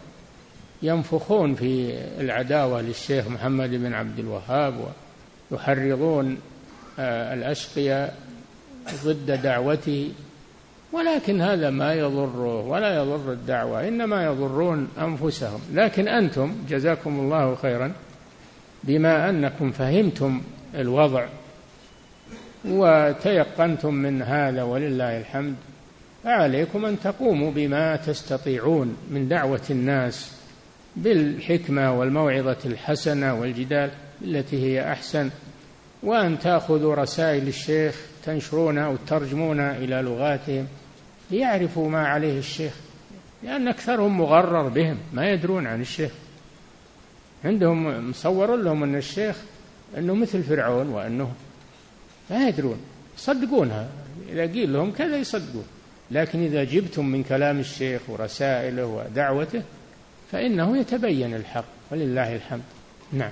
[0.82, 4.94] ينفخون في العداوة للشيخ محمد بن عبد الوهاب
[5.52, 6.38] ويحرضون
[7.00, 8.18] آه، الأشقياء
[9.06, 10.12] ضد دعوته
[10.92, 15.60] ولكن هذا ما يضره ولا يضر الدعوة إنما يضرون أنفسهم.
[15.74, 17.94] لكن أنتم جزاكم الله خيرا
[18.84, 20.42] بما أنكم فهمتم
[20.76, 21.28] الوضع
[22.66, 25.56] وتيقنتم من هذا ولله الحمد
[26.24, 30.32] فعليكم أن تقوموا بما تستطيعون من دعوة الناس
[30.96, 35.30] بالحكمة والموعظة الحسنة والجدال التي هي أحسن
[36.04, 37.96] وأن تأخذوا رسائل الشيخ
[38.28, 40.68] تنشرونها أو تترجمونها إلى لغاتهم
[41.32, 42.74] ليعرفوا ما عليه الشيخ
[43.44, 46.12] لأن أكثرهم مغرر بهم ما يدرون عن الشيخ.
[47.46, 49.36] عندهم مصور لهم أن الشيخ
[49.98, 51.32] أنه مثل فرعون وأنه
[52.30, 52.78] ما يدرون
[53.18, 53.90] يصدقونها
[54.30, 55.66] إذا قيل لهم كذا يصدقون.
[56.12, 59.64] لكن إذا جبتم من كلام الشيخ ورسائله ودعوته
[60.32, 62.64] فإنه يتبين الحق ولله الحمد.
[63.14, 63.32] نعم.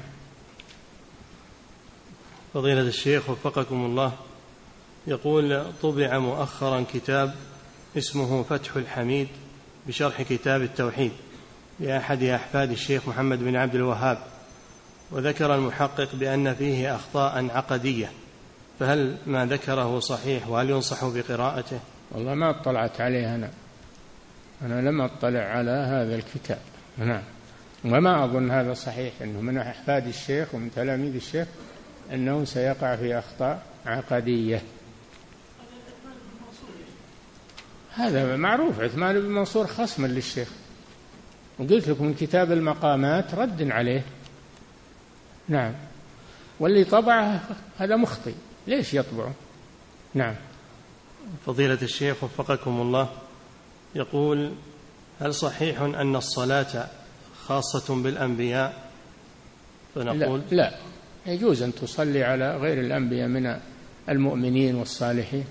[2.53, 4.13] فضيلة الشيخ وفقكم الله.
[5.07, 7.33] يقول طبع مؤخرا كتاب
[7.97, 9.27] اسمه فتح الحميد
[9.87, 11.11] بشرح كتاب التوحيد
[11.79, 14.17] لأحد أحفاد الشيخ محمد بن عبد الوهاب
[15.11, 18.11] وذكر المحقق بأن فيه أخطاء عقدية
[18.79, 21.79] فهل ما ذكره صحيح؟ وهل ينصح بقراءته؟
[22.11, 23.49] والله ما اطلعت عليه أنا.
[24.61, 26.59] أنا لم أطلع على هذا الكتاب.
[26.97, 27.21] نعم.
[27.85, 31.47] وما أظن هذا صحيح أنه من أحفاد الشيخ ومن تلاميذ الشيخ
[32.13, 34.61] أنه سيقع في أخطاء عقدية.
[37.95, 40.47] هذا معروف عثمان بن منصور خصما للشيخ.
[41.59, 44.05] وقلت لكم كتاب المقامات رد عليه.
[45.47, 45.73] نعم.
[46.59, 47.41] واللي طبعه
[47.77, 48.33] هذا مخطئ.
[48.67, 49.33] ليش يطبعه؟
[50.13, 50.35] نعم.
[51.45, 53.09] فضيلة الشيخ وفقكم الله
[53.95, 54.51] يقول
[55.21, 56.87] هل صحيح أن الصلاة
[57.45, 58.91] خاصة بالأنبياء؟
[59.95, 60.77] فنقول لا, لا.
[61.33, 63.59] يجوز أن تصلي على غير الأنبياء من
[64.09, 65.45] المؤمنين والصالحين.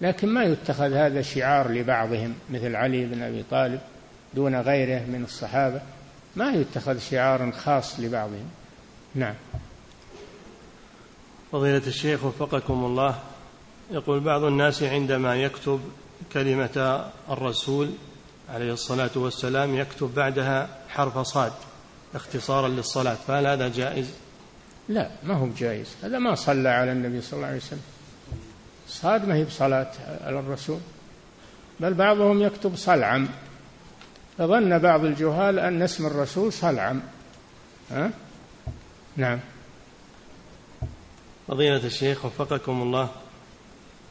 [0.00, 3.80] لكن ما يتخذ هذا شعار لبعضهم مثل علي بن أبي طالب
[4.34, 5.80] دون غيره من الصحابة.
[6.36, 8.50] ما يتخذ شعارا خاص لبعضهم.
[9.14, 9.34] نعم.
[11.52, 13.18] فضيلة الشيخ وفقكم الله
[13.90, 15.80] يقول بعض الناس عندما يكتب
[16.32, 17.90] كلمة الرسول
[18.54, 21.52] عليه الصلاة والسلام يكتب بعدها حرف صاد
[22.14, 24.10] اختصارا للصلاة فهل هذا جائز؟
[24.88, 25.86] لا ما هو جائز.
[26.02, 27.95] هذا ما صلى على النبي صلى الله عليه وسلم.
[28.88, 29.90] صاد ما هي بصلاة
[30.24, 30.78] على الرسول
[31.80, 33.28] بل بعضهم يكتب صلعم.
[34.38, 37.00] فظن بعض الجهال أن اسم الرسول صلعم.
[37.90, 38.10] ها؟
[39.16, 39.40] نعم.
[41.48, 43.08] فضيلة الشيخ وفقكم الله.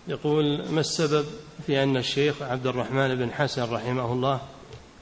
[0.07, 1.25] يقول ما السبب
[1.65, 4.41] في أن الشيخ عبد الرحمن بن حسن رحمه الله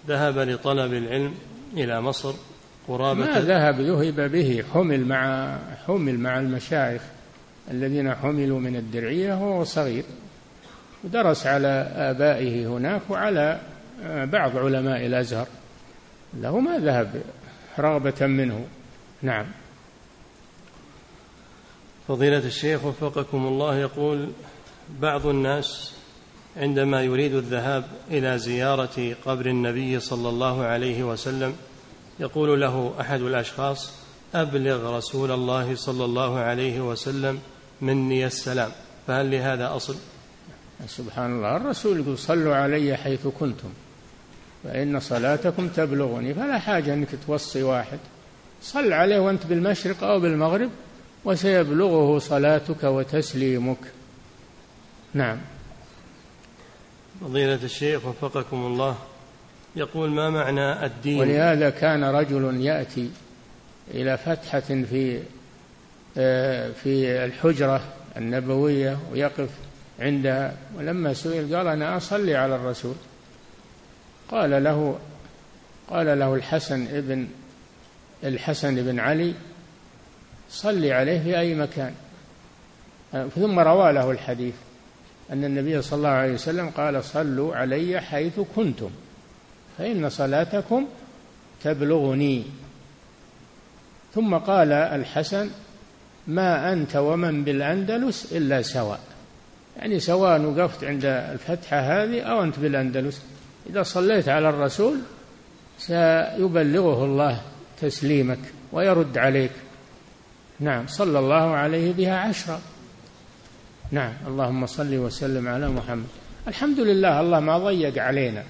[0.08, 1.36] ذهب لطلب العلم
[1.74, 2.34] إلى مصر
[2.88, 5.58] قرابة؟ ما ذهب ذهب به حمل مع
[5.88, 7.02] حمل مع المشايخ.
[7.72, 10.04] الذين حملوا من الدرعية وهو صغير.
[11.04, 13.60] ودرس على آبائه هناك وعلى
[14.08, 15.48] بعض علماء الأزهر.
[16.34, 17.22] له ما ذهب
[17.80, 18.66] رغبة منه.
[19.22, 19.46] نعم.
[22.08, 24.30] فضيلة الشيخ وفقكم الله يقول
[25.02, 25.94] بعض الناس
[26.58, 31.56] عندما يريد الذهاب إلى زيارة قبر النبي صلى الله عليه وسلم
[32.20, 33.94] يقول له أحد الأشخاص
[34.36, 37.40] أبلغ رسول الله صلى الله عليه وسلم
[37.84, 38.72] مني السلام.
[39.08, 39.96] فهل لهذا أصل؟
[40.88, 41.58] سبحان الله.
[41.58, 43.70] الرسول يقول صلوا علي حيث كنتم
[44.64, 48.00] فإن صلاتكم تبلغني فلا حاجة أنك توصي واحد.
[48.62, 50.70] صل عليه وأنت بالمشرق أو بالمغرب
[51.26, 53.78] وسيبلغه صلاتك وتسليمك.
[55.14, 55.38] نعم.
[57.22, 58.98] فضيلة الشيخ وفقكم الله
[59.76, 63.10] يقول ما معنى الدين؟ ولهذا كان رجل يأتي
[63.94, 65.20] إلى فتحة في
[66.84, 67.82] في الحجرة
[68.18, 69.50] النبوية ويقف
[70.00, 70.58] عندها.
[70.78, 72.96] ولما سئل قال أنا أصلي على الرسول.
[74.32, 75.00] قال له
[75.90, 77.28] قال له الحسن ابن
[78.24, 79.34] الحسن بن علي
[80.50, 81.94] صلي عليه في أي مكان.
[83.36, 84.54] ثم روى له الحديث
[85.32, 88.90] أن النبي صلى الله عليه وسلم قال صلوا علي حيث كنتم
[89.78, 90.88] فإن صلاتكم
[91.64, 92.44] تبلغني.
[94.16, 95.50] ثم قال الحسن
[96.28, 99.00] ما أنت ومن بالأندلس إلا سواء.
[99.78, 103.22] يعني سواء وقفت عند الفتحة هذه أو أنت بالأندلس.
[103.70, 105.00] إذا صليت على الرسول
[105.78, 107.42] سيبلغه الله
[107.82, 108.40] تسليمك
[108.72, 109.52] ويرد عليك.
[110.60, 112.62] نعم صلى الله عليه بها عشرا
[113.92, 116.08] نعم اللهم صل وسلم على محمد.
[116.48, 118.44] الحمد لله الله ما ضيق علينا.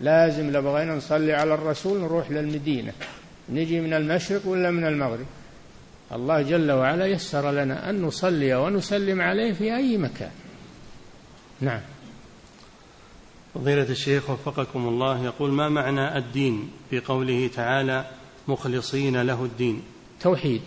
[0.00, 2.92] لازم لو بغينا نصلي على الرسول نروح للمدينة.
[3.48, 5.26] نجي من المشرق ولا من المغرب؟
[6.12, 10.30] الله جل وعلا يسر لنا أن نصلي ونسلم عليه في أي مكان.
[11.60, 11.80] نعم.
[13.54, 18.04] فضيلة الشيخ وفقكم الله يقول ما معنى الدين في قوله تعالى
[18.48, 19.82] مخلصين له الدين
[20.20, 20.62] توحيد.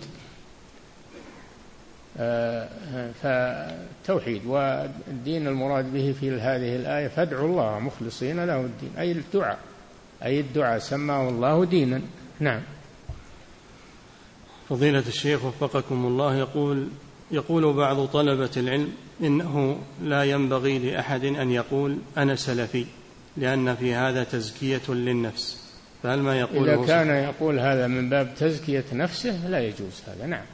[2.17, 2.69] آه،
[3.11, 9.59] فتوحيد والدين المراد به في هذه الآية فادعوا الله مخلصين له الدين أي الدعاء
[10.23, 12.01] أي الدعاء سماه الله دينا.
[12.39, 12.61] نعم.
[14.73, 16.87] فضيلة الشيخ وفقكم الله يقول
[17.31, 18.91] يقول بعض طلبة العلم
[19.23, 22.85] إنه لا ينبغي لأحد أن يقول أنا سلفي
[23.37, 25.73] لأن في هذا تزكية للنفس.
[26.03, 30.45] فهل ما يقول إذا كان يقول هذا من باب تزكية نفسه لا يجوز هذا نعم.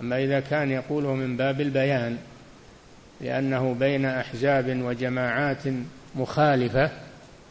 [0.00, 2.16] أما إذا كان يقوله من باب البيان
[3.20, 5.62] لأنه بين أحزاب وجماعات
[6.14, 6.90] مخالفة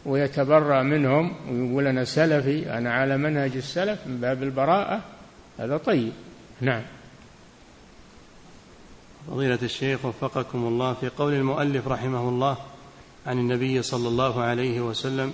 [0.05, 5.14] ويتبرأ منهم ويقول أنا سلفي أنا على منهج السلف من باب البراءة
[5.60, 6.12] هذا طيب.
[6.62, 6.84] نعم.
[9.28, 12.58] فضيلة الشيخ وفقكم الله في قول المؤلف رحمه الله
[13.28, 15.34] عن النبي صلى الله عليه وسلم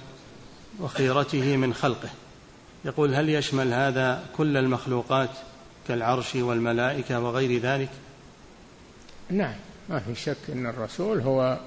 [0.80, 2.09] وخيرته من خلقه.
[2.86, 5.30] يقول هل يشمل هذا كل المخلوقات
[5.88, 7.89] كالعرش والملائكة وغير ذلك؟
[9.30, 9.55] نعم.
[9.89, 11.59] ما في شك أن الرسول هو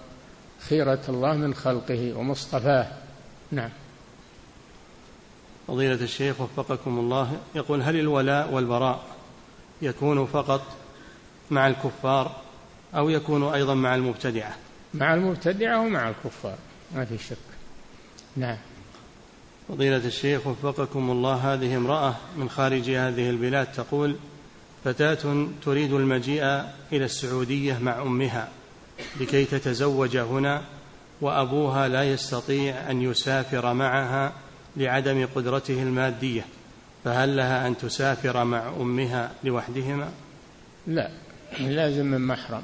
[0.69, 2.87] خيرة الله من خلقه ومصطفاه.
[3.53, 3.71] نعم.
[5.69, 9.03] فضيلة الشيخ وفقكم الله يقول هل الولاء والبراء
[9.83, 10.63] يكون فقط
[11.51, 12.37] مع الكفار
[12.95, 14.57] أو يكون أيضا مع المبتدعة؟
[14.95, 16.57] مع المبتدعة ومع الكفار
[16.95, 17.37] ما في شك.
[18.37, 18.57] نعم.
[19.69, 24.17] فضيلة الشيخ وفقكم الله هذه امرأة من خارج هذه البلاد تقول
[24.85, 26.45] فتاة تريد المجيء
[26.93, 28.49] إلى السعودية مع أمها
[29.21, 30.63] لكي تتزوج هنا
[31.21, 34.33] وأبوها لا يستطيع أن يسافر معها
[34.77, 36.45] لعدم قدرته المادية
[37.05, 40.09] فهل لها أن تسافر مع أمها لوحدهما؟
[40.87, 41.11] لا
[41.61, 42.63] لازم من محرم.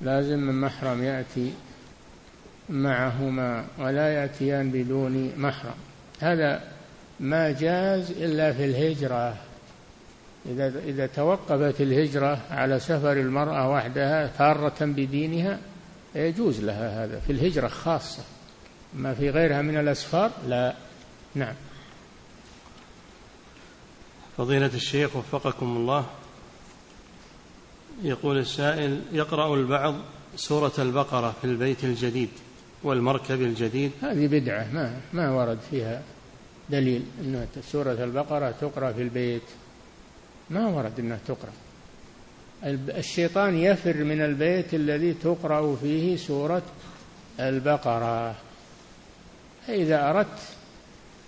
[0.00, 1.52] لازم من محرم يأتي
[2.68, 5.74] معهما ولا يأتيان بدون محرم.
[6.20, 6.60] هذا
[7.20, 9.36] ما جاز إلا في الهجرة.
[10.46, 15.58] إذا إذا توقفت الهجرة على سفر المرأة وحدها فارة بدينها
[16.14, 18.22] يجوز لها هذا في الهجرة خاصة.
[18.94, 20.74] ما في غيرها من الأسفار؟ لا.
[21.34, 21.54] نعم.
[24.36, 26.06] فضيلة الشيخ وفقكم الله
[28.02, 29.94] يقول السائل يقرأ البعض
[30.36, 32.28] سورة البقرة في البيت الجديد
[32.82, 33.90] والمركب الجديد.
[34.02, 36.02] هذه بدعة ما ما ورد فيها
[36.70, 39.42] دليل أن سورة البقرة تقرأ في البيت.
[40.50, 41.52] ما ورد أنها تقرأ.
[42.98, 46.62] الشيطان يفر من البيت الذي تقرأ فيه سورة
[47.40, 48.34] البقرة.
[49.66, 50.38] فإذا أردت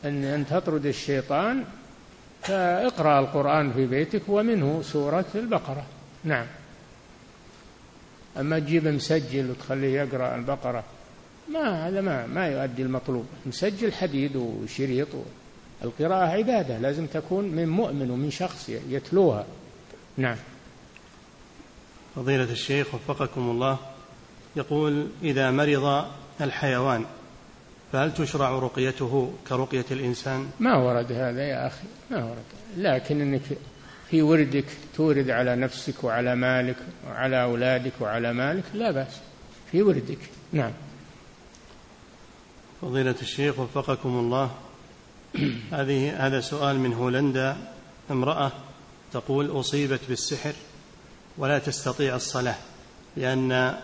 [0.05, 1.65] أن أن تطرد الشيطان
[2.43, 5.87] فاقرأ القرآن في بيتك ومنه سورة البقرة.
[6.25, 6.47] نعم.
[8.37, 10.85] أما تجيب مسجل وتخليه يقرأ البقرة
[11.53, 13.27] ما هذا ما ما يؤدي المطلوب.
[13.47, 15.09] مسجل حديد وشريط
[15.85, 19.47] القراءة عبادة لازم تكون من مؤمن ومن شخص يتلوها.
[20.17, 20.37] نعم.
[22.17, 23.79] فضيلة الشيخ وفقكم الله
[24.57, 26.05] يقول إذا مرض
[26.41, 27.05] الحيوان
[27.93, 32.45] فهل تشرع رقيته كرقية الإنسان؟ ما ورد هذا يا أخي ما ورد.
[32.77, 33.43] لكن أنك
[34.11, 34.65] في وردك
[34.97, 36.77] تورد على نفسك وعلى مالك
[37.09, 39.21] وعلى أولادك وعلى مالك لا بأس.
[39.73, 40.19] في وردك.
[40.53, 40.73] نعم.
[42.83, 44.51] فضيلة الشيخ وفقكم الله
[45.73, 47.57] هذه هذا سؤال من هولندا
[48.11, 48.53] امرأة
[49.13, 50.53] تقول أصيبت بالسحر
[51.39, 52.57] ولا تستطيع الصلاة
[53.17, 53.75] لأن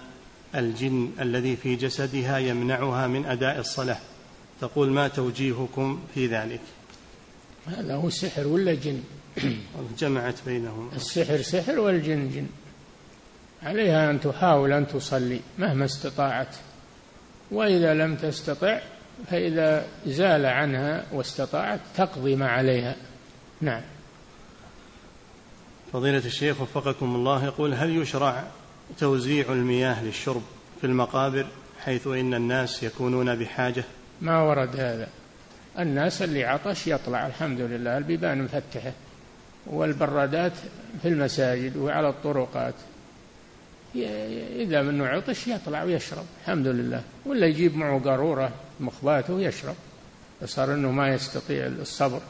[0.55, 3.99] الجن الذي في جسدها يمنعها من أداء الصلاة.
[4.61, 6.61] تقول ما توجيهكم في ذلك؟
[7.67, 9.03] هذا هو سحر ولا جن؟
[9.99, 10.91] جمعت بينهم.
[10.97, 12.47] السحر سحر والجن جن.
[13.63, 16.57] عليها أن تحاول أن تصلي مهما استطاعت.
[17.51, 18.81] وإذا لم تستطع
[19.31, 22.97] فإذا زال عنها واستطاعت تقضي ما عليها.
[23.61, 23.83] نعم.
[25.93, 28.45] فضيلة الشيخ وفقكم الله يقول هل يشرع
[28.99, 30.43] توزيع المياه للشرب
[30.81, 31.47] في المقابر
[31.81, 33.85] حيث إن الناس يكونون بحاجة.
[34.21, 35.09] ما ورد هذا.
[35.79, 38.93] الناس اللي عطش يطلع الحمد لله البيبان مفتحة
[39.67, 40.53] والبرادات
[41.03, 42.75] في المساجد وعلى الطرقات.
[44.57, 47.03] إذا منه عطش يطلع ويشرب الحمد لله.
[47.27, 49.75] ولا يجيب معه قارورة مخباته ويشرب.
[50.45, 52.21] صار أنه ما يستطيع الصبر.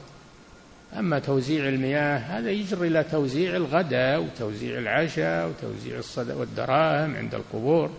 [0.99, 7.90] أما توزيع المياه هذا يجري إلى توزيع الغداء وتوزيع العشاء وتوزيع الصدق والدراهم عند القبور.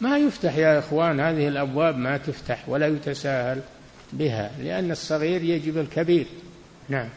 [0.00, 3.60] ما يفتح يا إخوان هذه الأبواب ما تفتح ولا يتساهل
[4.12, 6.26] بها لأن الصغير يجب الكبير.
[6.88, 7.08] نعم.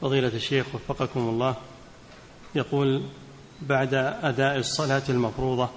[0.00, 1.56] فضيلة الشيخ وفقكم الله
[2.54, 3.02] يقول
[3.62, 5.68] بعد أداء الصلاة المفروضة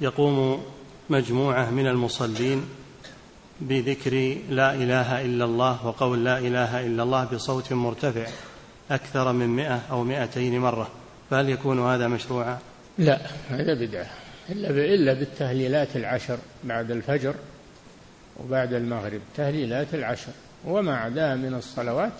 [0.00, 0.64] يقوم
[1.10, 2.64] مجموعة من المصلين
[3.60, 8.26] بذكر لا إله إلا الله وقول لا إله إلا الله بصوت مرتفع
[8.90, 10.90] أكثر من مئة أو مئتين مرة.
[11.30, 12.58] فهل يكون هذا مشروعا؟
[12.98, 14.06] لا هذا بدعة.
[14.50, 17.34] إلا إلا بالتهليلات العشر بعد الفجر
[18.36, 20.32] وبعد المغرب تهليلات العشر.
[20.64, 22.12] وما عداها من الصلوات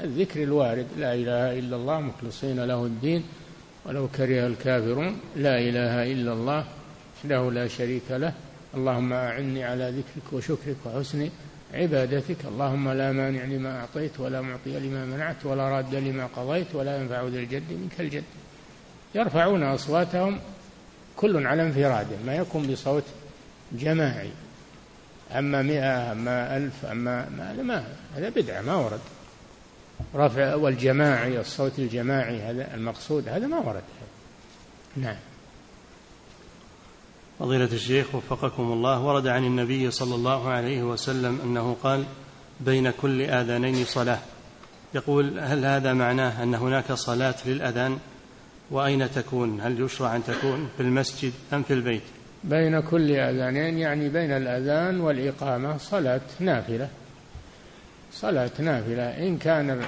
[0.00, 0.86] الذكر الوارد.
[0.98, 3.24] لا إله إلا الله مخلصين له الدين
[3.86, 5.20] ولو كره الكافرون.
[5.36, 6.64] لا إله إلا الله
[7.16, 8.32] وحده لا شريك له.
[8.74, 11.30] اللهم أعني على ذكرك وشكرك وحسن
[11.74, 12.36] عبادتك.
[12.44, 17.22] اللهم لا مانع لما أعطيت ولا معطي لما منعت ولا راد لما قضيت ولا ينفع
[17.22, 18.24] ذا الجد منك الجد.
[19.14, 20.38] يرفعون أصواتهم
[21.16, 23.04] كل على انفراده ما يكون بصوت
[23.72, 24.30] جماعي.
[25.32, 29.00] أما مئة أما ألف أما ما, ما هذا بدعة ما ورد.
[30.14, 33.82] رفع والجماعي الصوت الجماعي هذا المقصود هذا ما ورد.
[34.96, 35.16] نعم.
[37.38, 42.04] فضيلة الشيخ وفقكم الله ورد عن النبي صلى الله عليه وسلم أنه قال
[42.60, 44.18] بين كل آذانين صلاة.
[44.94, 47.98] يقول هل هذا معناه أن هناك صلاة للأذان؟
[48.70, 52.02] وأين تكون؟ هل يشرع أن تكون في المسجد أم في البيت؟
[52.44, 56.88] بين كل آذانين يعني بين الأذان والإقامة صلاة نافلة.
[58.12, 59.02] صلاة نافلة.
[59.02, 59.84] إن كان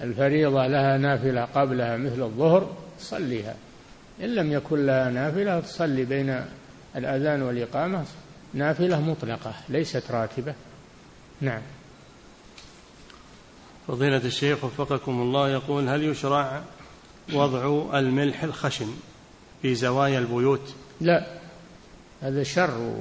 [0.00, 3.54] الفريضة لها نافلة قبلها مثل الظهر صليها.
[4.20, 6.44] إن لم يكن لها نافلة تصلي بين
[6.96, 8.04] الأذان والإقامة
[8.54, 10.54] نافلة مطلقة ليست راتبة.
[11.40, 11.62] نعم.
[13.88, 16.62] فضيلة الشيخ وفقكم الله يقول هل يشرع
[17.32, 18.88] وضع الملح الخشن
[19.62, 21.43] في زوايا البيوت؟ لا.
[22.22, 22.94] هذا شر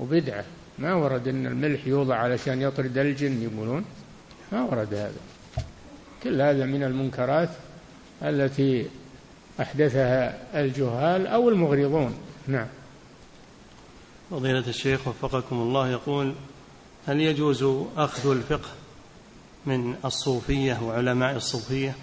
[0.00, 0.44] وبدعة.
[0.78, 3.84] ما ورد أن الملح يوضع علشان يطرد الجن يقولون
[4.52, 5.20] ما ورد هذا.
[6.22, 7.48] كل هذا من المنكرات
[8.22, 8.86] التي
[9.60, 12.14] أحدثها الجهال أو المغرضون.
[12.48, 12.66] نعم.
[14.30, 16.34] فضيلة الشيخ وفقكم الله يقول
[17.06, 17.62] هل يجوز
[17.96, 18.68] أخذ الفقه
[19.66, 21.94] من الصوفية وعلماء الصوفية؟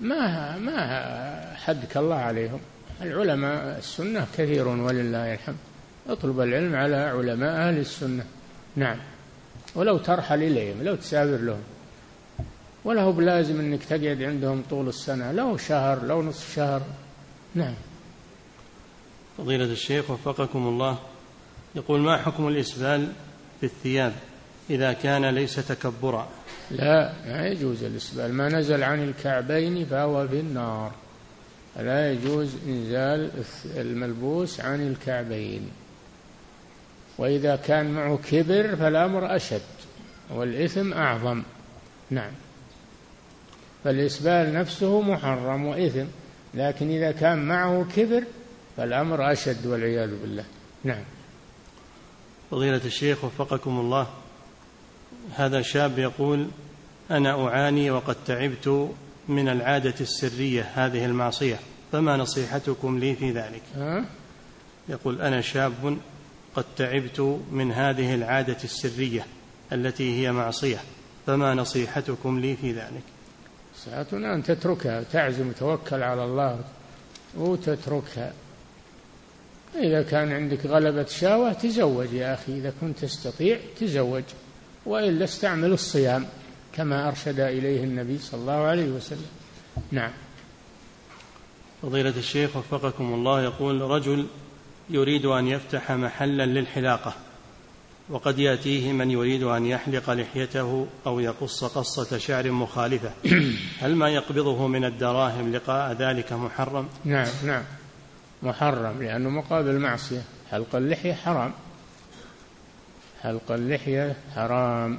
[0.00, 2.60] ما ما حدك الله عليهم.
[3.02, 5.56] العلماء السنة كثير ولله الحمد.
[6.08, 8.24] اطلب العلم على علماء أهل السنة.
[8.76, 8.96] نعم.
[9.74, 11.62] ولو ترحل إليهم لو تسافر لهم.
[12.84, 16.82] ولا هو بلازم أنك تقعد عندهم طول السنة لو شهر لو نصف شهر.
[17.54, 17.74] نعم.
[19.38, 20.98] فضيلة الشيخ وفقكم الله.
[21.74, 23.12] يقول ما حكم الإسبال
[23.60, 24.12] في الثياب
[24.70, 26.28] إذا كان ليس تكبرا؟
[26.70, 28.34] لا ما يجوز الإسبال.
[28.34, 30.92] ما نزل عن الكعبين فهو في النار.
[31.76, 33.30] لا يجوز إنزال
[33.76, 35.70] الملبوس عن الكعبين.
[37.18, 39.62] وإذا كان معه كبر فالأمر أشد
[40.30, 41.42] والإثم أعظم.
[42.10, 42.32] نعم.
[43.84, 46.06] فالإسبال نفسه محرم وإثم
[46.54, 48.24] لكن إذا كان معه كبر
[48.76, 50.44] فالأمر أشد والعياذ بالله.
[50.84, 51.04] نعم.
[52.50, 54.06] فضيلة الشيخ وفقكم الله
[55.36, 56.48] هذا شاب يقول
[57.10, 58.90] أنا أعاني وقد تعبت
[59.28, 61.58] من العادة السرية هذه المعصية
[61.92, 64.04] فما نصيحتكم لي في ذلك؟ ها؟
[64.88, 65.98] يقول أنا شاب
[66.54, 69.26] قد تعبت من هذه العادة السرية
[69.72, 70.78] التي هي معصية
[71.26, 73.02] فما نصيحتكم لي في ذلك؟
[73.76, 76.60] ساعتنا أن تتركها تعزم وتوكل على الله
[77.36, 78.32] وتتركها.
[79.74, 84.22] إذا كان عندك غلبة شهوة تزوج يا أخي إذا كنت تستطيع تزوج
[84.86, 86.26] وإلا استعمل الصيام.
[86.72, 89.26] كما أرشد إليه النبي صلى الله عليه وسلم.
[89.90, 90.12] نعم.
[91.82, 94.26] فضيلة الشيخ وفقكم الله يقول رجل
[94.90, 97.14] يريد أن يفتح محلا للحلاقة
[98.10, 103.10] وقد يأتيه من يريد أن يحلق لحيته أو يقص قصة شعر مخالفة.
[103.82, 107.62] هل ما يقبضه من الدراهم لقاء ذلك محرم؟ نعم نعم.
[108.42, 110.22] محرم لأنه مقابل معصية.
[110.50, 111.52] حلق اللحية حرام.
[113.22, 114.98] حلق اللحية حرام.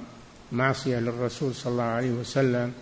[0.53, 2.73] معصية للرسول صلى الله عليه وسلم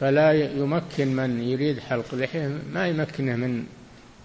[0.00, 3.66] فلا يمكن من يريد حلق لحية ما يمكنه من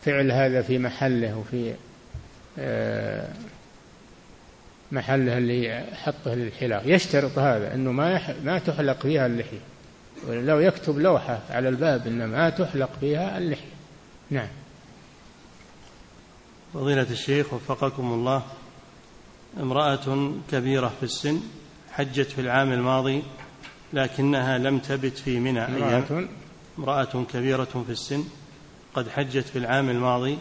[0.01, 1.73] فعل هذا في محله وفي
[2.59, 3.29] آه،
[4.91, 6.81] محله اللي حطه للحلاق.
[6.85, 9.59] يشترط هذا إنه ما ما تحلق فيها اللحية.
[10.27, 13.77] ولو يكتب لوحة على الباب ان ما تحلق فيها اللحية.
[14.29, 14.47] نعم.
[16.73, 18.43] فضيلة الشيخ وفقكم الله
[19.59, 21.41] امرأة كبيرة في السن
[21.97, 23.23] حجت في العام الماضي
[23.93, 25.59] لكنها لم تبت في منى.
[25.59, 26.27] امرأة
[26.79, 28.23] امرأة كبيرة في السن.
[28.93, 30.37] قد حجت في العام الماضي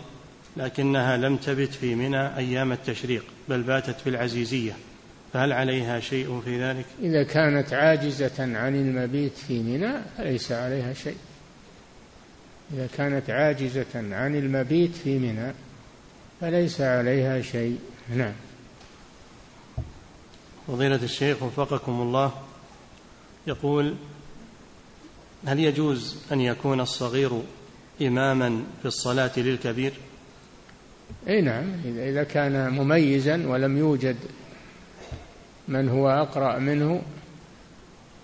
[0.56, 4.72] لكنها لم تبت في منى أيام التشريق بل باتت في العزيزية.
[5.32, 11.16] فهل عليها شيء في ذلك؟ إذا كانت عاجزة عن المبيت في منى فليس عليها شيء.
[12.74, 15.52] إذا كانت عاجزة عن المبيت في منى
[16.40, 17.78] فليس عليها شيء.
[18.16, 18.32] نعم.
[20.66, 22.32] فضيلة الشيخ وفقكم الله
[23.46, 23.94] يقول
[25.46, 27.42] هل يجوز أن يكون الصغير
[28.02, 29.92] إماما في الصلاة للكبير؟
[31.28, 34.16] إي نعم إذا كان مميزا ولم يوجد
[35.68, 37.02] من هو أقرأ منه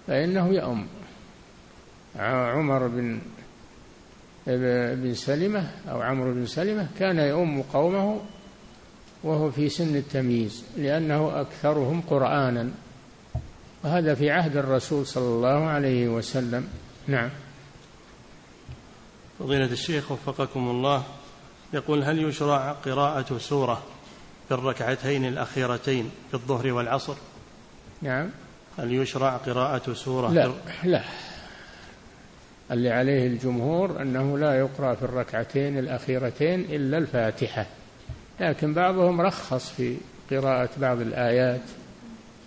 [0.07, 0.87] فإنه يؤم
[2.17, 3.19] عمر بن
[4.47, 8.21] بن سلمة أو عمرو بن سلمة كان يؤم قومه
[9.25, 12.71] وهو في سن التمييز لأنه أكثرهم قرانا.
[13.85, 16.69] وهذا في عهد الرسول صلى الله عليه وسلم.
[17.07, 17.31] نعم.
[19.39, 21.03] فضيلة الشيخ وفقكم الله
[21.73, 23.83] يقول هل يشرع قراءة سورة
[24.49, 27.15] في الركعتين الأخيرتين في الظهر والعصر؟
[28.03, 28.31] نعم.
[28.79, 30.53] هل يشرع قراءة سورة لا
[30.85, 31.03] لا.
[32.71, 37.67] اللي عليه الجمهور أنه لا يقرأ في الركعتين الأخيرتين إلا الفاتحة.
[38.41, 39.97] لكن بعضهم رخص في
[40.31, 41.63] قراءة بعض الآيات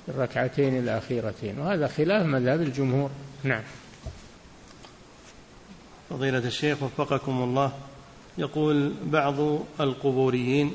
[0.05, 3.09] في الركعتين الأخيرتين وهذا خلاف مذهب الجمهور.
[3.43, 3.63] نعم.
[6.09, 7.73] فضيلة الشيخ وفقكم الله
[8.37, 10.71] يقول بعض القبوريين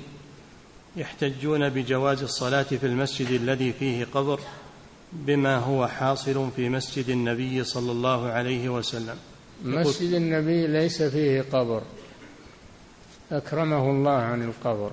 [0.97, 4.41] يحتجون بجواز الصلاة في المسجد الذي فيه قبر
[5.13, 9.17] بما هو حاصل في مسجد النبي صلى الله عليه وسلم.
[9.65, 11.83] مسجد النبي ليس فيه قبر.
[13.33, 14.91] أكرمه الله عن القبر.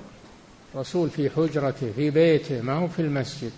[0.76, 3.52] رسول في حجرته في بيته ما هو في المسجد.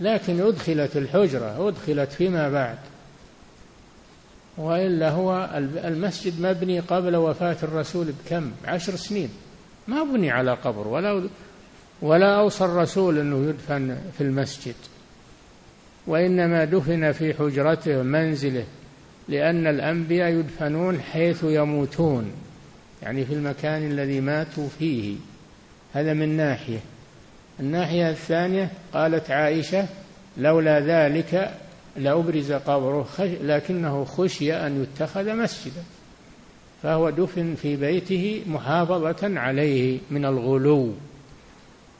[0.00, 2.78] لكن أدخلت الحجرة أدخلت فيما بعد.
[4.58, 5.50] وإلا هو
[5.84, 9.28] المسجد مبني قبل وفاة الرسول بكم؟ عشر سنين.
[9.88, 11.28] ما بني على قبر ولا
[12.02, 14.74] ولا أوصى الرسول أنه يدفن في المسجد.
[16.06, 18.64] وإنما دفن في حجرته ومنزله
[19.28, 22.32] لأن الأنبياء يدفنون حيث يموتون.
[23.02, 25.16] يعني في المكان الذي ماتوا فيه.
[25.94, 26.78] هذا من ناحية.
[27.60, 29.86] الناحية الثانية قالت عائشة
[30.36, 31.54] لولا ذلك
[31.96, 33.08] لأبرز قبره
[33.42, 35.82] لكنه خشي أن يتخذ مسجدا.
[36.82, 40.92] فهو دفن في بيته محافظة عليه من الغلو.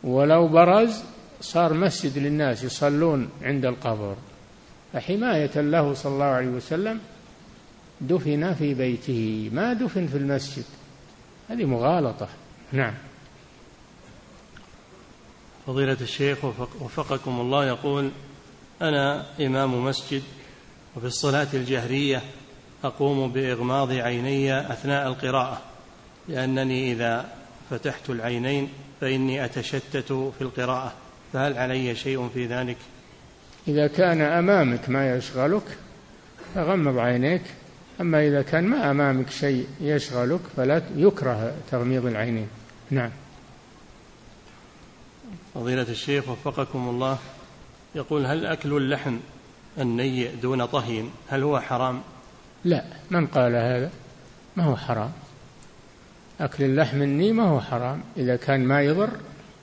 [0.04, 1.02] ولو برز
[1.40, 4.16] صار مسجد للناس يصلون عند القبر.
[4.92, 6.98] فحماية له صلى الله عليه وسلم
[8.00, 9.50] دفن في بيته.
[9.52, 10.64] ما دفن في المسجد.
[11.48, 12.28] هذه مغالطة.
[12.72, 12.94] نعم.
[15.66, 16.44] فضيلة الشيخ
[16.80, 18.10] وفقكم الله يقول
[18.82, 20.22] أنا إمام مسجد
[20.96, 22.22] وفي الصلاة الجهرية
[22.84, 25.62] أقوم بإغماض عيني أثناء القراءة
[26.28, 27.32] لأنني إذا
[27.70, 28.68] فتحت العينين
[29.00, 30.92] فإني أتشتت في القراءة.
[31.32, 32.76] فهل علي شيء في ذلك؟
[33.68, 35.78] إذا كان أمامك ما يشغلك
[36.54, 37.42] فغمض عينيك
[38.00, 42.48] أما إذا كان ما أمامك شيء يشغلك فلا يكره تغميض العينين
[42.90, 43.10] نعم.
[45.54, 47.18] فضيلة الشيخ وفقكم الله
[47.94, 49.16] يقول هل أكل اللحم
[49.78, 52.00] النيء دون طهي هل هو حرام؟
[52.64, 53.90] لا من قال هذا؟
[54.56, 55.12] ما هو حرام.
[56.40, 58.02] أكل اللحم الني ما هو حرام.
[58.16, 59.10] إذا كان ما يضر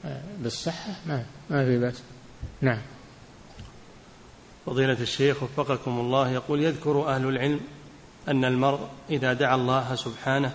[0.05, 2.03] آه، بالصحة ما ما في بأس.
[2.61, 2.81] نعم.
[4.65, 7.59] فضيلة الشيخ وفقكم الله يقول يذكر أهل العلم
[8.27, 8.79] أن المرء
[9.09, 10.51] إذا دعا الله سبحانه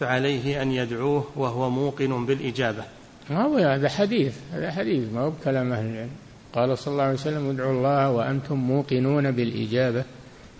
[0.00, 2.84] فعليه أن يدعوه وهو موقن بالإجابة.
[3.30, 6.10] ما هو هذا حديث؟ هذا حديث ما هو بكلام أهل العلم.
[6.54, 10.04] قال صلى الله عليه وسلم ادعوا الله وأنتم موقنون بالإجابة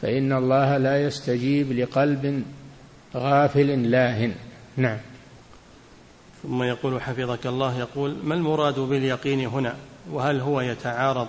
[0.03, 2.45] فإن الله لا يستجيب لقلب
[3.17, 4.31] غافل لاهٍ
[4.77, 4.99] نعم.
[6.43, 9.77] ثم يقول حفظك الله يقول ما المراد باليقين هنا؟
[10.11, 11.29] وهل هو يتعارض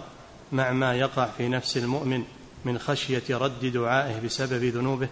[0.52, 2.24] مع ما يقع في نفس المؤمن
[2.66, 5.08] من خشية رد دعائه بسبب ذنوبه؟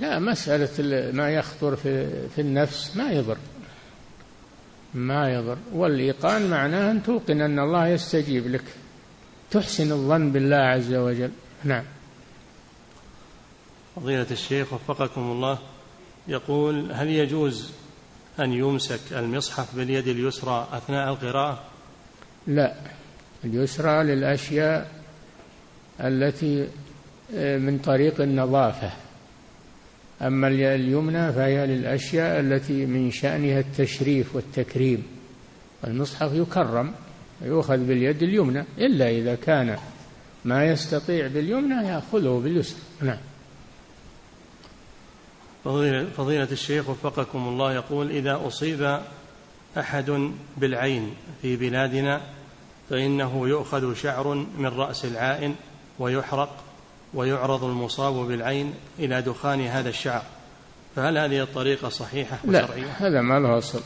[0.00, 3.36] لا مسألة ما يخطر في, في النفس ما يضر.
[4.94, 5.58] ما يضر.
[5.72, 8.64] والإيقان معناه أن توقن أن الله يستجيب لك.
[9.50, 11.30] تحسن الظن بالله عز وجل.
[11.64, 11.84] نعم.
[13.96, 15.58] فضيلة الشيخ وفقكم الله
[16.28, 17.70] يقول هل يجوز
[18.40, 21.62] أن يمسك المصحف باليد اليسرى أثناء القراءة؟
[22.46, 22.74] لا.
[23.44, 24.90] اليسرى للأشياء
[26.00, 26.68] التي
[27.34, 28.92] آه، من طريق النظافة.
[30.22, 35.02] أما اليمنى فهي للأشياء التي من شأنها التشريف والتكريم.
[35.86, 36.92] المصحف يكرم
[37.42, 39.78] يؤخذ باليد اليمنى إلا إذا كان
[40.44, 42.80] ما يستطيع باليمنى يأخذه باليسرى.
[43.00, 43.18] نعم.
[46.16, 49.00] فضيلة الشيخ وفقكم الله يقول إذا أصيب
[49.78, 52.20] أحد بالعين في بلادنا
[52.90, 55.54] فإنه يؤخذ شعر من رأس العائن
[55.98, 56.67] ويحرق
[57.14, 60.22] ويعرض المصاب بالعين إلى دخان هذا الشعر.
[60.96, 63.80] فهل هذه الطريقة صحيحة وشرعية؟ لا هذا ما له أصل.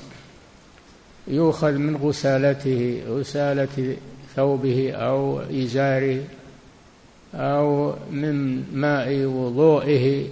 [1.28, 3.96] يؤخذ من غسالته غسالة
[4.36, 6.24] ثوبه أو إزاره
[7.34, 10.28] أو من ماء وضوئه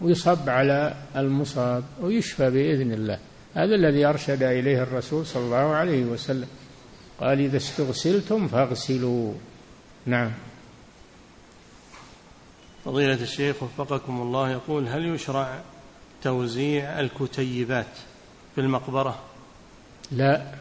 [0.00, 3.18] ويصب على المصاب ويشفى بإذن الله.
[3.54, 6.46] هذا الذي أرشد إليه الرسول صلى الله عليه وسلم.
[7.20, 9.32] قال إذا استغسلتم فاغسلوا.
[10.06, 10.30] نعم.
[12.84, 15.60] فضيلة الشيخ وفقكم الله يقول هل يشرع
[16.22, 17.86] توزيع الكتيبات
[18.54, 19.18] في المقبرة؟
[20.12, 20.54] لا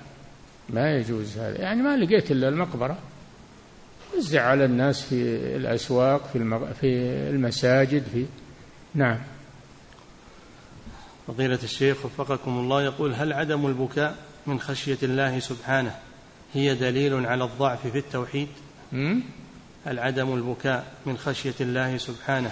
[0.69, 1.61] ما يجوز هذا.
[1.61, 2.97] يعني ما لقيت إلا المقبرة.
[4.17, 5.15] وزع على الناس في
[5.55, 6.39] الأسواق في,
[6.81, 6.87] في
[7.29, 8.25] المساجد في
[8.95, 9.19] نعم.
[11.27, 14.15] فضيلة الشيخ وفقكم الله يقول هل عدم البكاء
[14.47, 15.95] من خشية الله سبحانه
[16.53, 18.47] هي دليل على الضعف في التوحيد؟
[19.85, 22.51] هل عدم البكاء من خشية الله سبحانه.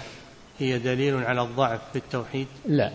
[0.58, 2.92] هي دليل على الضعف في التوحيد؟ لا.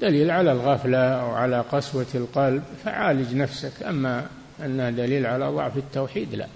[0.00, 2.62] دليل على الغفلة أو على قسوة القلب.
[2.84, 3.82] فعالج نفسك.
[3.82, 4.26] أما
[4.64, 6.46] أنها دليل على ضعف التوحيد لا.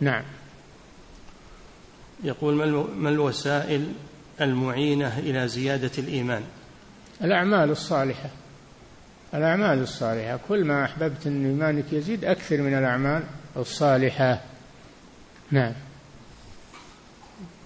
[0.00, 0.22] نعم.
[2.24, 2.54] يقول
[2.96, 3.92] ما الوسائل
[4.40, 6.42] المعينة إلى زيادة الإيمان؟
[7.24, 8.30] الأعمال الصالحة.
[9.34, 10.38] الأعمال الصالحة.
[10.48, 13.22] كل ما أحببت أن إيمانك يزيد أكثر من الأعمال
[13.56, 14.53] الصالحة.
[15.54, 15.72] نعم.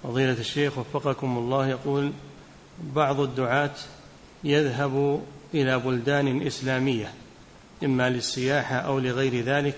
[0.02, 2.12] فضيلة الشيخ وفقكم الله يقول
[2.94, 3.74] بعض الدعاة
[4.44, 5.22] يذهب
[5.54, 7.12] إلى بلدان إسلامية
[7.84, 9.74] إما للسياحة أو لغير ذلك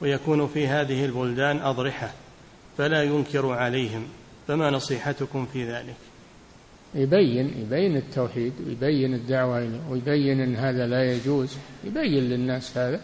[0.00, 2.12] ويكون في هذه البلدان أضرحة
[2.78, 4.04] فلا ينكر عليهم.
[4.48, 5.96] فما نصيحتكم في ذلك؟
[6.94, 13.00] يبين يبين التوحيد ويبين الدعوة ويبين أن هذا لا يجوز يبين للناس هذا.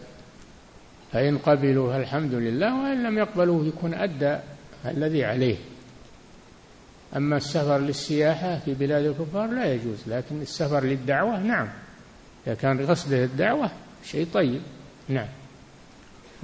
[1.12, 4.36] فإن قبلوا الحمد لله وإن لم يقبلوا يكون أدى
[4.86, 5.56] الذي عليه.
[7.16, 11.68] أما السفر للسياحة في بلاد الكفار لا يجوز لكن السفر للدعوة نعم.
[12.46, 13.70] إذا كان قصده الدعوة
[14.04, 14.60] شيء طيب
[15.08, 15.28] نعم.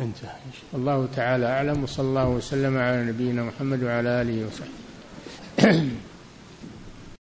[0.00, 0.30] انتهى.
[0.74, 5.90] الله تعالى أعلم وصلى الله وسلم على نبينا محمد وعلى آله وصحبه.